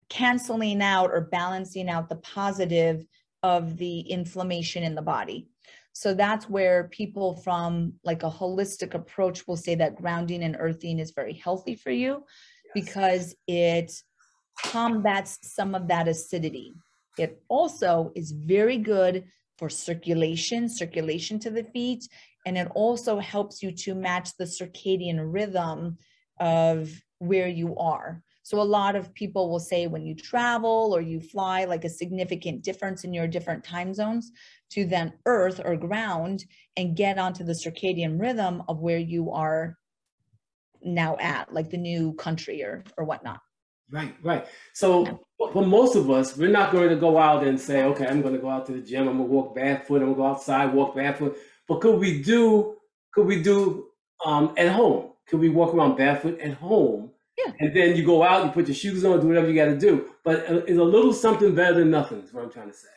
[0.10, 3.06] canceling out or balancing out the positive
[3.44, 5.48] of the inflammation in the body.
[5.94, 11.00] So that's where people from like a holistic approach will say that grounding and earthing
[11.00, 12.24] is very healthy for you
[12.64, 12.86] Yes.
[12.86, 13.92] because it
[14.66, 16.74] combats some of that acidity.
[17.18, 19.26] It also is very good
[19.62, 22.10] for circulation, circulation to the feet,
[22.48, 26.00] and it also helps you to match the circadian rhythm
[26.40, 28.24] of where you are.
[28.42, 31.90] So a lot of people will say when you travel or you fly, like a
[31.90, 34.32] significant difference in your different time zones
[34.72, 36.44] to then earth or ground
[36.76, 39.78] and get onto the circadian rhythm of where you are
[40.82, 43.42] now at, like the new country or or whatnot.
[43.92, 44.48] Right, right.
[44.74, 48.22] So for most of us, we're not going to go out and say, okay, I'm
[48.22, 49.08] going to go out to the gym.
[49.08, 50.02] I'm going to walk barefoot.
[50.02, 51.38] I'm going to go outside, walk barefoot.
[51.68, 52.76] But could we do?
[53.14, 53.88] Could we do
[54.26, 55.12] um, at home?
[55.28, 57.12] Could we walk around barefoot at home?
[57.38, 57.54] Yeah.
[57.60, 59.78] And then you go out, you put your shoes on, do whatever you got to
[59.78, 60.12] do.
[60.24, 62.22] But it's a little something better than nothing.
[62.22, 62.88] Is what I'm trying to say.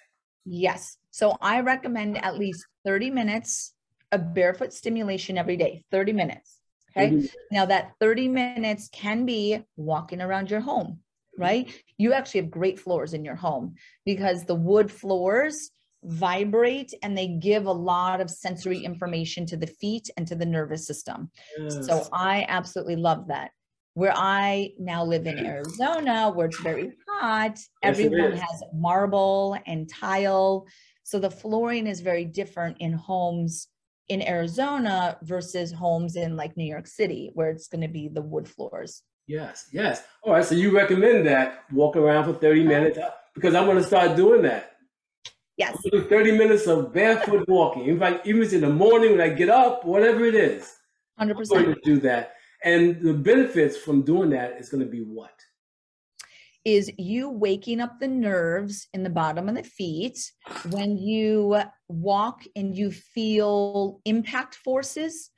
[0.44, 0.98] Yes.
[1.10, 3.74] So I recommend at least 30 minutes
[4.12, 6.58] of barefoot stimulation every day, 30 minutes.
[6.96, 7.10] Okay.
[7.10, 7.30] Mhm.
[7.50, 11.00] Now, that 30 minutes can be walking around your home,
[11.38, 11.66] right?
[11.66, 11.76] Mm-hmm.
[11.98, 13.74] You actually have great floors in your home
[14.04, 15.70] because the wood floors
[16.04, 20.46] vibrate and they give a lot of sensory information to the feet and to the
[20.46, 21.30] nervous system.
[21.68, 23.50] So I absolutely love that.
[23.94, 29.88] Where I now live in Arizona, where it's very hot, Yes, everyone has marble and
[29.88, 30.66] tile.
[31.04, 33.68] So the flooring is very different in homes
[34.08, 38.20] in Arizona versus homes in like New York City, where it's going to be the
[38.20, 39.02] wood floors.
[39.26, 40.02] Yes, yes.
[40.22, 40.44] All right.
[40.44, 44.16] So you recommend that walk around for 30 minutes uh, because I'm going to start
[44.16, 44.72] doing that.
[45.56, 45.76] Yes.
[45.92, 47.86] 30 minutes of barefoot walking.
[47.86, 50.70] In fact, even if it's in the morning when I get up, whatever it is,
[51.20, 51.30] 100%.
[51.38, 52.34] I'm going to do that.
[52.64, 55.30] And the benefits from doing that is going to be what?
[56.64, 60.18] Is you waking up the nerves in the bottom of the feet
[60.70, 65.30] when you walk and you feel impact forces.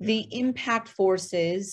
[0.00, 1.72] The impact forces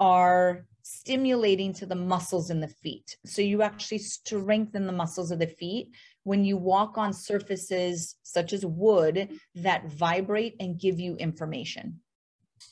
[0.00, 3.18] are stimulating to the muscles in the feet.
[3.26, 5.90] So you actually strengthen the muscles of the feet
[6.24, 12.00] when you walk on surfaces such as wood that vibrate and give you information.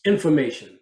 [0.06, 0.78] Information.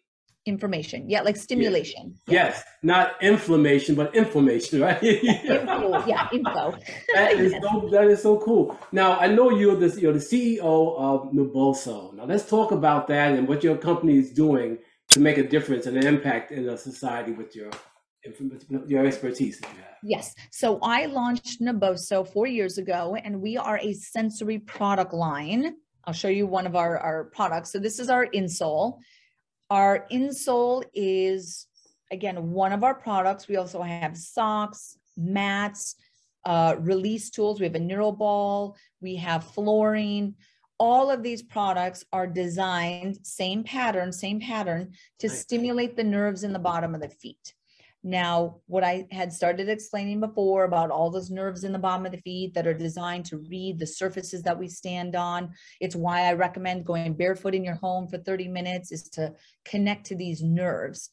[0.47, 1.11] Information.
[1.11, 2.15] Yeah, like stimulation.
[2.29, 5.03] Yes, not inflammation, but information, right?
[5.03, 6.79] Info, yeah, info.
[7.15, 8.79] that is so that is so cool.
[8.93, 12.15] Now I know you're the you're the CEO of Naboso.
[12.15, 14.79] Now let's talk about that and what your company is doing
[15.15, 17.71] to make a difference and an impact in the society with your
[18.87, 19.97] your expertise that you have.
[20.03, 20.35] Yes.
[20.51, 25.77] So I launched Naboso four years ago, and we are a sensory product line.
[26.05, 27.71] I'll show you one of our, our products.
[27.71, 28.99] So this is our insole.
[29.71, 31.67] Our insole is,
[32.11, 33.47] again, one of our products.
[33.47, 35.97] We also have socks, mats,
[36.47, 37.61] uh, release tools.
[37.61, 38.77] We have a neural ball.
[39.03, 40.35] We have flooring
[40.79, 45.41] all of these products are designed same pattern same pattern to nice.
[45.41, 47.55] stimulate the nerves in the bottom of the feet
[48.03, 52.13] now what i had started explaining before about all those nerves in the bottom of
[52.13, 56.23] the feet that are designed to read the surfaces that we stand on it's why
[56.23, 59.33] i recommend going barefoot in your home for 30 minutes is to
[59.65, 61.11] connect to these nerves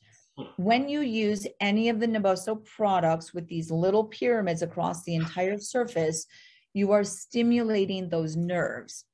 [0.58, 5.60] when you use any of the Naboso products with these little pyramids across the entire
[5.60, 6.26] surface,
[6.74, 9.06] you are stimulating those nerves.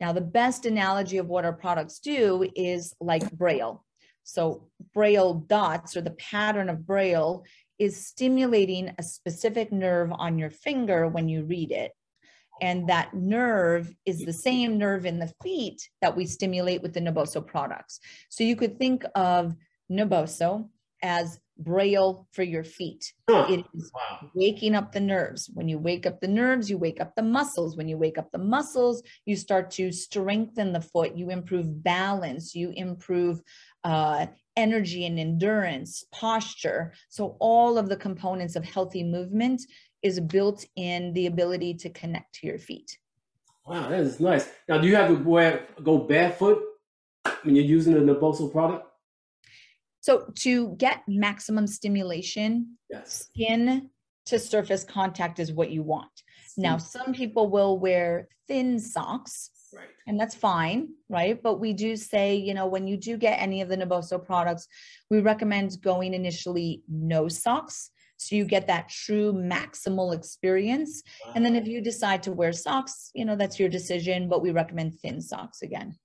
[0.00, 3.84] Now, the best analogy of what our products do is like Braille.
[4.24, 7.44] So, Braille dots or the pattern of Braille
[7.78, 11.92] is stimulating a specific nerve on your finger when you read it.
[12.60, 17.00] And that nerve is the same nerve in the feet that we stimulate with the
[17.00, 18.00] Naboso products.
[18.28, 19.54] So, you could think of
[19.90, 20.68] Naboso
[21.02, 23.12] as braille for your feet.
[23.28, 23.46] Huh.
[23.48, 24.30] It is wow.
[24.34, 25.50] waking up the nerves.
[25.54, 27.76] When you wake up the nerves, you wake up the muscles.
[27.76, 31.16] When you wake up the muscles, you start to strengthen the foot.
[31.16, 32.54] You improve balance.
[32.54, 33.40] You improve
[33.84, 34.26] uh,
[34.56, 36.92] energy and endurance, posture.
[37.08, 39.62] So, all of the components of healthy movement
[40.02, 42.98] is built in the ability to connect to your feet.
[43.66, 44.48] Wow, that is nice.
[44.68, 46.62] Now, do you have to wear go barefoot
[47.42, 48.85] when you're using the Naboso product?
[50.06, 53.24] So to get maximum stimulation, yes.
[53.24, 53.90] skin
[54.26, 56.06] to surface contact is what you want.
[56.56, 59.88] Now, some people will wear thin socks, right.
[60.06, 61.42] and that's fine, right?
[61.42, 64.68] But we do say, you know, when you do get any of the Naboso products,
[65.10, 67.90] we recommend going initially no socks.
[68.16, 71.02] So you get that true maximal experience.
[71.24, 71.32] Wow.
[71.34, 74.52] And then if you decide to wear socks, you know, that's your decision, but we
[74.52, 75.98] recommend thin socks again.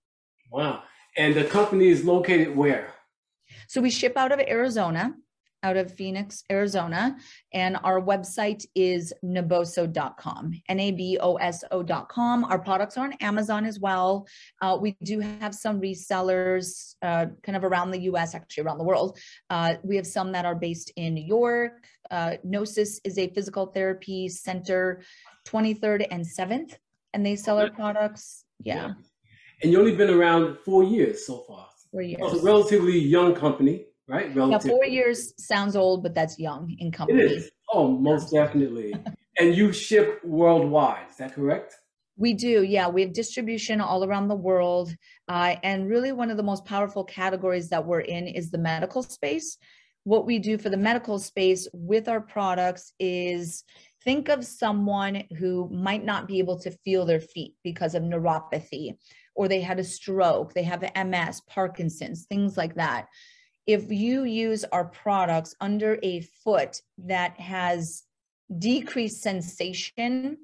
[0.52, 0.82] Wow.
[1.16, 2.96] And the company is located where?
[3.72, 5.16] So we ship out of Arizona,
[5.64, 7.16] out of Phoenix, Arizona,
[7.54, 12.44] and our website is naboso.com, N A B O S O.com.
[12.44, 14.28] Our products are on Amazon as well.
[14.62, 18.84] Uh, we do have some resellers uh, kind of around the US, actually around the
[18.84, 19.18] world.
[19.50, 21.86] Uh, we have some that are based in New York.
[22.12, 25.02] Uh, Gnosis is a physical therapy center,
[25.48, 26.76] 23rd and 7th,
[27.14, 28.44] and they sell our products.
[28.62, 28.96] Yeah.
[29.64, 31.71] And you only been around four years so far.
[31.92, 32.22] Four years.
[32.22, 34.34] It's a relatively young company, right?
[34.34, 34.70] Relatively.
[34.70, 37.24] Yeah, four years sounds old, but that's young in company.
[37.24, 37.52] It is.
[37.74, 38.96] Oh, most definitely.
[39.40, 41.76] and you ship worldwide, is that correct?
[42.18, 42.88] We do, yeah.
[42.88, 44.96] We have distribution all around the world.
[45.28, 49.04] Uh, and really, one of the most powerful categories that we're in is the medical
[49.04, 49.58] space.
[50.04, 53.64] What we do for the medical space with our products is
[54.04, 58.96] think of someone who might not be able to feel their feet because of neuropathy
[59.36, 63.08] or they had a stroke, they have MS, Parkinson's, things like that.
[63.66, 68.04] If you use our products under a foot that has
[68.58, 70.38] decreased sensation,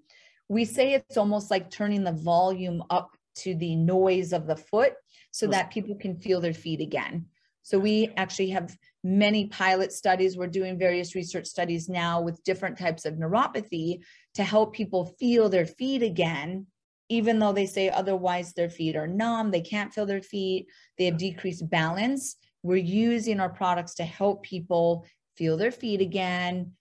[0.47, 4.93] we say it's almost like turning the volume up to the noise of the foot
[5.31, 7.25] so that people can feel their feet again.
[7.63, 10.37] So we actually have many pilot studies.
[10.37, 14.03] We're doing various research studies now with different types of neuropathy
[14.35, 16.67] to help people feel their feet again
[17.09, 21.05] even though they say otherwise their feet are numb, they can't feel their feet, they
[21.05, 22.35] have decreased balance.
[22.63, 25.05] We're using our products to help people
[25.35, 26.73] feel their feet again,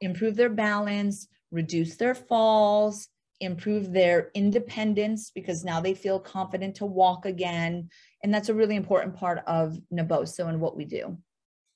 [0.00, 3.08] improve their balance, reduce their falls,
[3.40, 7.88] improve their independence because now they feel confident to walk again.
[8.22, 11.18] And that's a really important part of Naboso and what we do.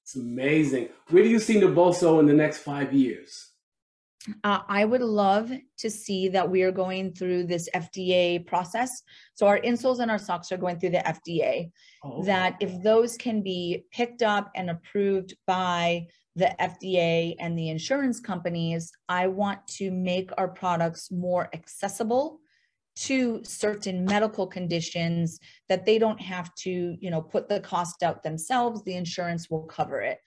[0.04, 0.88] It's amazing.
[1.10, 3.47] Where do you see Naboso in the next five years?
[4.44, 9.02] Uh, I would love to see that we are going through this FDA process.
[9.34, 11.70] So our insoles and our socks are going through the FDA.
[12.04, 12.22] Oh.
[12.24, 16.06] That if those can be picked up and approved by
[16.36, 22.40] the FDA and the insurance companies, I want to make our products more accessible
[22.96, 28.22] to certain medical conditions that they don't have to, you know, put the cost out
[28.22, 28.82] themselves.
[28.82, 30.18] The insurance will cover it.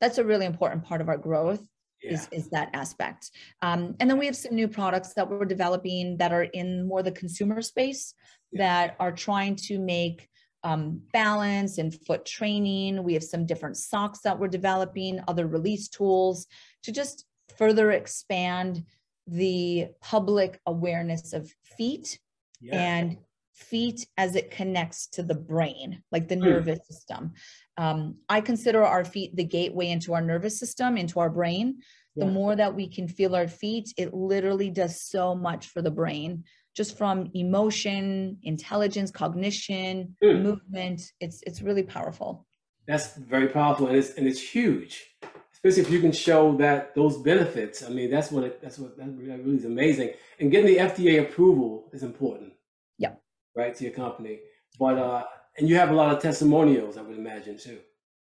[0.00, 1.66] That's a really important part of our growth.
[2.02, 2.12] Yeah.
[2.12, 3.32] Is, is that aspect.
[3.60, 7.02] Um, and then we have some new products that we're developing that are in more
[7.02, 8.14] the consumer space
[8.52, 8.58] yeah.
[8.86, 10.28] that are trying to make
[10.62, 13.02] um, balance and foot training.
[13.02, 16.46] We have some different socks that we're developing, other release tools
[16.84, 17.24] to just
[17.56, 18.84] further expand
[19.26, 22.18] the public awareness of feet
[22.60, 22.76] yeah.
[22.76, 23.18] and
[23.54, 26.44] feet as it connects to the brain, like the mm.
[26.44, 27.32] nervous system.
[27.78, 31.78] Um, I consider our feet the gateway into our nervous system, into our brain.
[32.16, 32.24] Yeah.
[32.24, 35.90] The more that we can feel our feet, it literally does so much for the
[35.90, 36.44] brain
[36.78, 40.42] just from emotion, intelligence, cognition, mm.
[40.42, 41.00] movement.
[41.18, 42.46] It's it's really powerful.
[42.86, 45.04] That's very powerful, and it's and it's huge,
[45.52, 47.82] especially if you can show that those benefits.
[47.82, 50.10] I mean, that's what it, that's what that really is amazing.
[50.38, 52.52] And getting the FDA approval is important.
[52.96, 53.14] Yeah.
[53.56, 54.38] Right to your company,
[54.78, 55.24] but uh,
[55.58, 57.78] and you have a lot of testimonials, I would imagine too.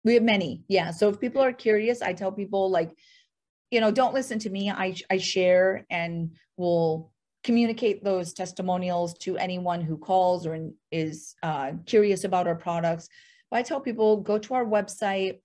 [0.05, 0.91] We have many, yeah.
[0.91, 2.91] So if people are curious, I tell people like,
[3.71, 4.71] you know, don't listen to me.
[4.71, 7.13] I I share and will
[7.45, 13.09] communicate those testimonials to anyone who calls or is uh, curious about our products.
[13.51, 15.41] But I tell people go to our website.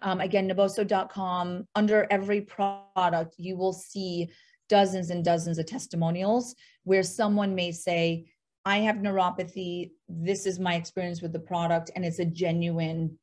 [0.00, 1.68] Um, again, naboso.com.
[1.74, 4.30] Under every product, you will see
[4.68, 8.26] dozens and dozens of testimonials where someone may say,
[8.64, 9.90] I have neuropathy.
[10.08, 13.18] This is my experience with the product, and it's a genuine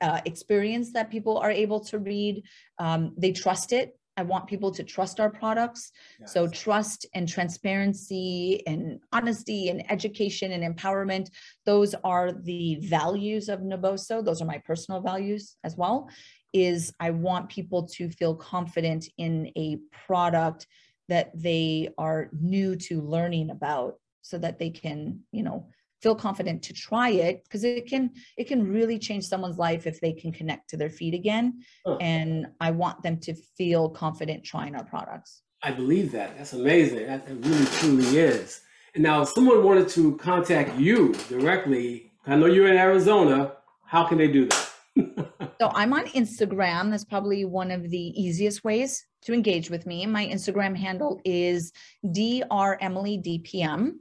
[0.00, 2.42] uh, experience that people are able to read.
[2.78, 3.96] Um, they trust it.
[4.18, 5.90] I want people to trust our products.
[6.20, 6.34] Yes.
[6.34, 11.30] So, trust and transparency and honesty and education and empowerment,
[11.64, 14.22] those are the values of Naboso.
[14.22, 16.10] Those are my personal values as well.
[16.52, 20.66] Is I want people to feel confident in a product
[21.08, 25.68] that they are new to learning about so that they can, you know,
[26.02, 30.00] feel confident to try it because it can it can really change someone's life if
[30.00, 31.62] they can connect to their feet again.
[31.86, 31.96] Oh.
[31.98, 35.42] and i want them to feel confident trying our products.
[35.62, 36.36] I believe that.
[36.36, 37.06] That's amazing.
[37.06, 38.62] That, that really truly is.
[38.94, 43.52] And now if someone wanted to contact you directly i know you're in arizona
[43.84, 44.68] how can they do that?
[45.60, 46.90] So i'm on instagram.
[46.90, 50.06] That's probably one of the easiest ways to engage with me.
[50.06, 51.72] My instagram handle is
[52.10, 53.92] dr emily dpm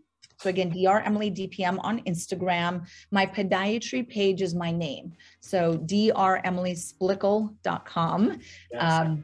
[0.41, 1.01] so again, Dr.
[1.01, 2.87] Emily DPM on Instagram.
[3.11, 5.13] My podiatry page is my name.
[5.39, 8.39] So dremilysplichal.com.
[8.79, 9.23] Um,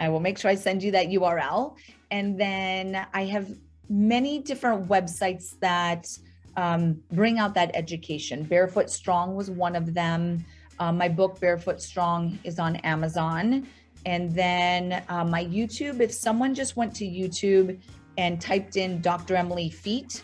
[0.00, 1.76] I will make sure I send you that URL.
[2.10, 3.48] And then I have
[3.88, 6.08] many different websites that
[6.56, 8.42] um, bring out that education.
[8.42, 10.44] Barefoot Strong was one of them.
[10.80, 13.68] Uh, my book, Barefoot Strong, is on Amazon.
[14.04, 17.78] And then uh, my YouTube, if someone just went to YouTube
[18.18, 19.36] and typed in Dr.
[19.36, 20.22] Emily Feet,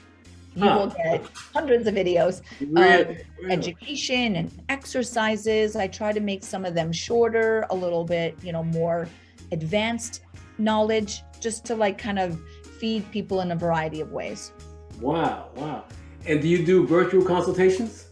[0.55, 0.79] you huh.
[0.79, 1.25] will get
[1.55, 3.01] hundreds of videos really?
[3.01, 5.77] of education and exercises.
[5.77, 9.09] I try to make some of them shorter, a little bit, you know, more
[9.51, 10.23] advanced
[10.59, 12.39] knowledge, just to like kind of
[12.79, 14.53] feed people in a variety of ways.
[15.01, 15.85] Wow, wow.
[16.27, 18.09] And do you do virtual consultations?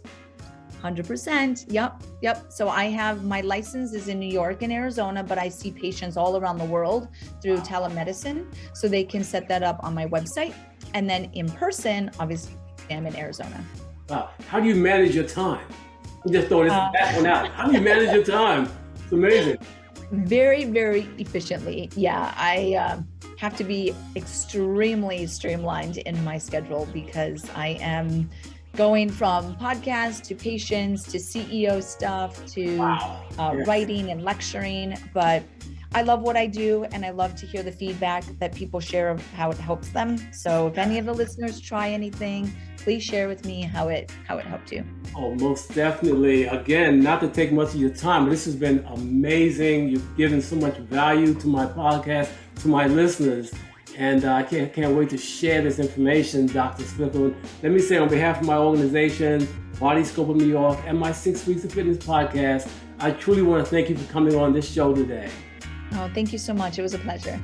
[0.82, 1.66] 100%.
[1.68, 2.03] Yep.
[2.22, 2.47] Yep.
[2.53, 6.16] So I have my license is in New York and Arizona, but I see patients
[6.16, 7.09] all around the world
[7.43, 8.47] through telemedicine.
[8.72, 10.55] So they can set that up on my website
[10.95, 12.55] and then in person, obviously,
[12.91, 13.64] I'm in Arizona.
[14.09, 14.30] Wow.
[14.49, 15.66] How do you manage your time?
[16.24, 17.49] I'm just throwing this uh, that one out.
[17.51, 18.68] How do you manage your time?
[19.03, 19.59] It's amazing.
[20.11, 21.88] Very, very efficiently.
[21.95, 22.34] Yeah.
[22.36, 23.01] I uh,
[23.38, 28.28] have to be extremely streamlined in my schedule because I am
[28.76, 33.24] going from podcasts to patients to CEO stuff to wow.
[33.38, 34.97] uh, writing and lecturing.
[35.14, 35.43] But
[35.93, 39.09] I love what I do and I love to hear the feedback that people share
[39.09, 40.18] of how it helps them.
[40.32, 44.38] So if any of the listeners try anything, please share with me how it how
[44.38, 44.84] it helped you.
[45.16, 46.45] Oh, most definitely.
[46.45, 49.88] Again, not to take much of your time, but this has been amazing.
[49.88, 52.30] You've given so much value to my podcast,
[52.62, 53.53] to my listeners.
[53.99, 56.84] And uh, I can't, can't wait to share this information, Dr.
[56.84, 57.34] Splichal.
[57.64, 59.49] Let me say on behalf of my organization,
[59.80, 62.70] Body Scope of New York, and my Six Weeks of Fitness podcast,
[63.01, 65.28] I truly want to thank you for coming on this show today.
[65.93, 66.78] Oh, thank you so much.
[66.78, 67.41] It was a pleasure.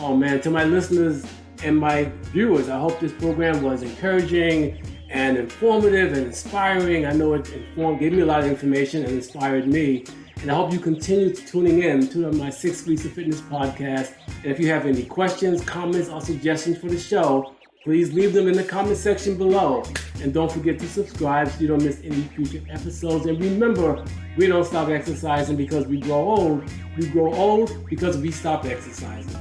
[0.00, 1.24] Oh man, to my listeners,
[1.62, 2.68] and my viewers.
[2.68, 7.06] I hope this program was encouraging and informative and inspiring.
[7.06, 10.04] I know it informed, gave me a lot of information and inspired me.
[10.42, 14.14] And I hope you continue to tuning in to my Six Weeks of Fitness podcast.
[14.26, 17.55] And if you have any questions, comments, or suggestions for the show,
[17.86, 19.84] please leave them in the comment section below.
[20.20, 23.26] And don't forget to subscribe so you don't miss any future episodes.
[23.26, 24.04] And remember,
[24.36, 26.64] we don't stop exercising because we grow old.
[26.98, 29.38] We grow old because we stop exercising.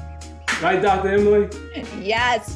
[0.61, 1.09] Right, Dr.
[1.09, 1.49] Emily?
[1.99, 2.55] Yes.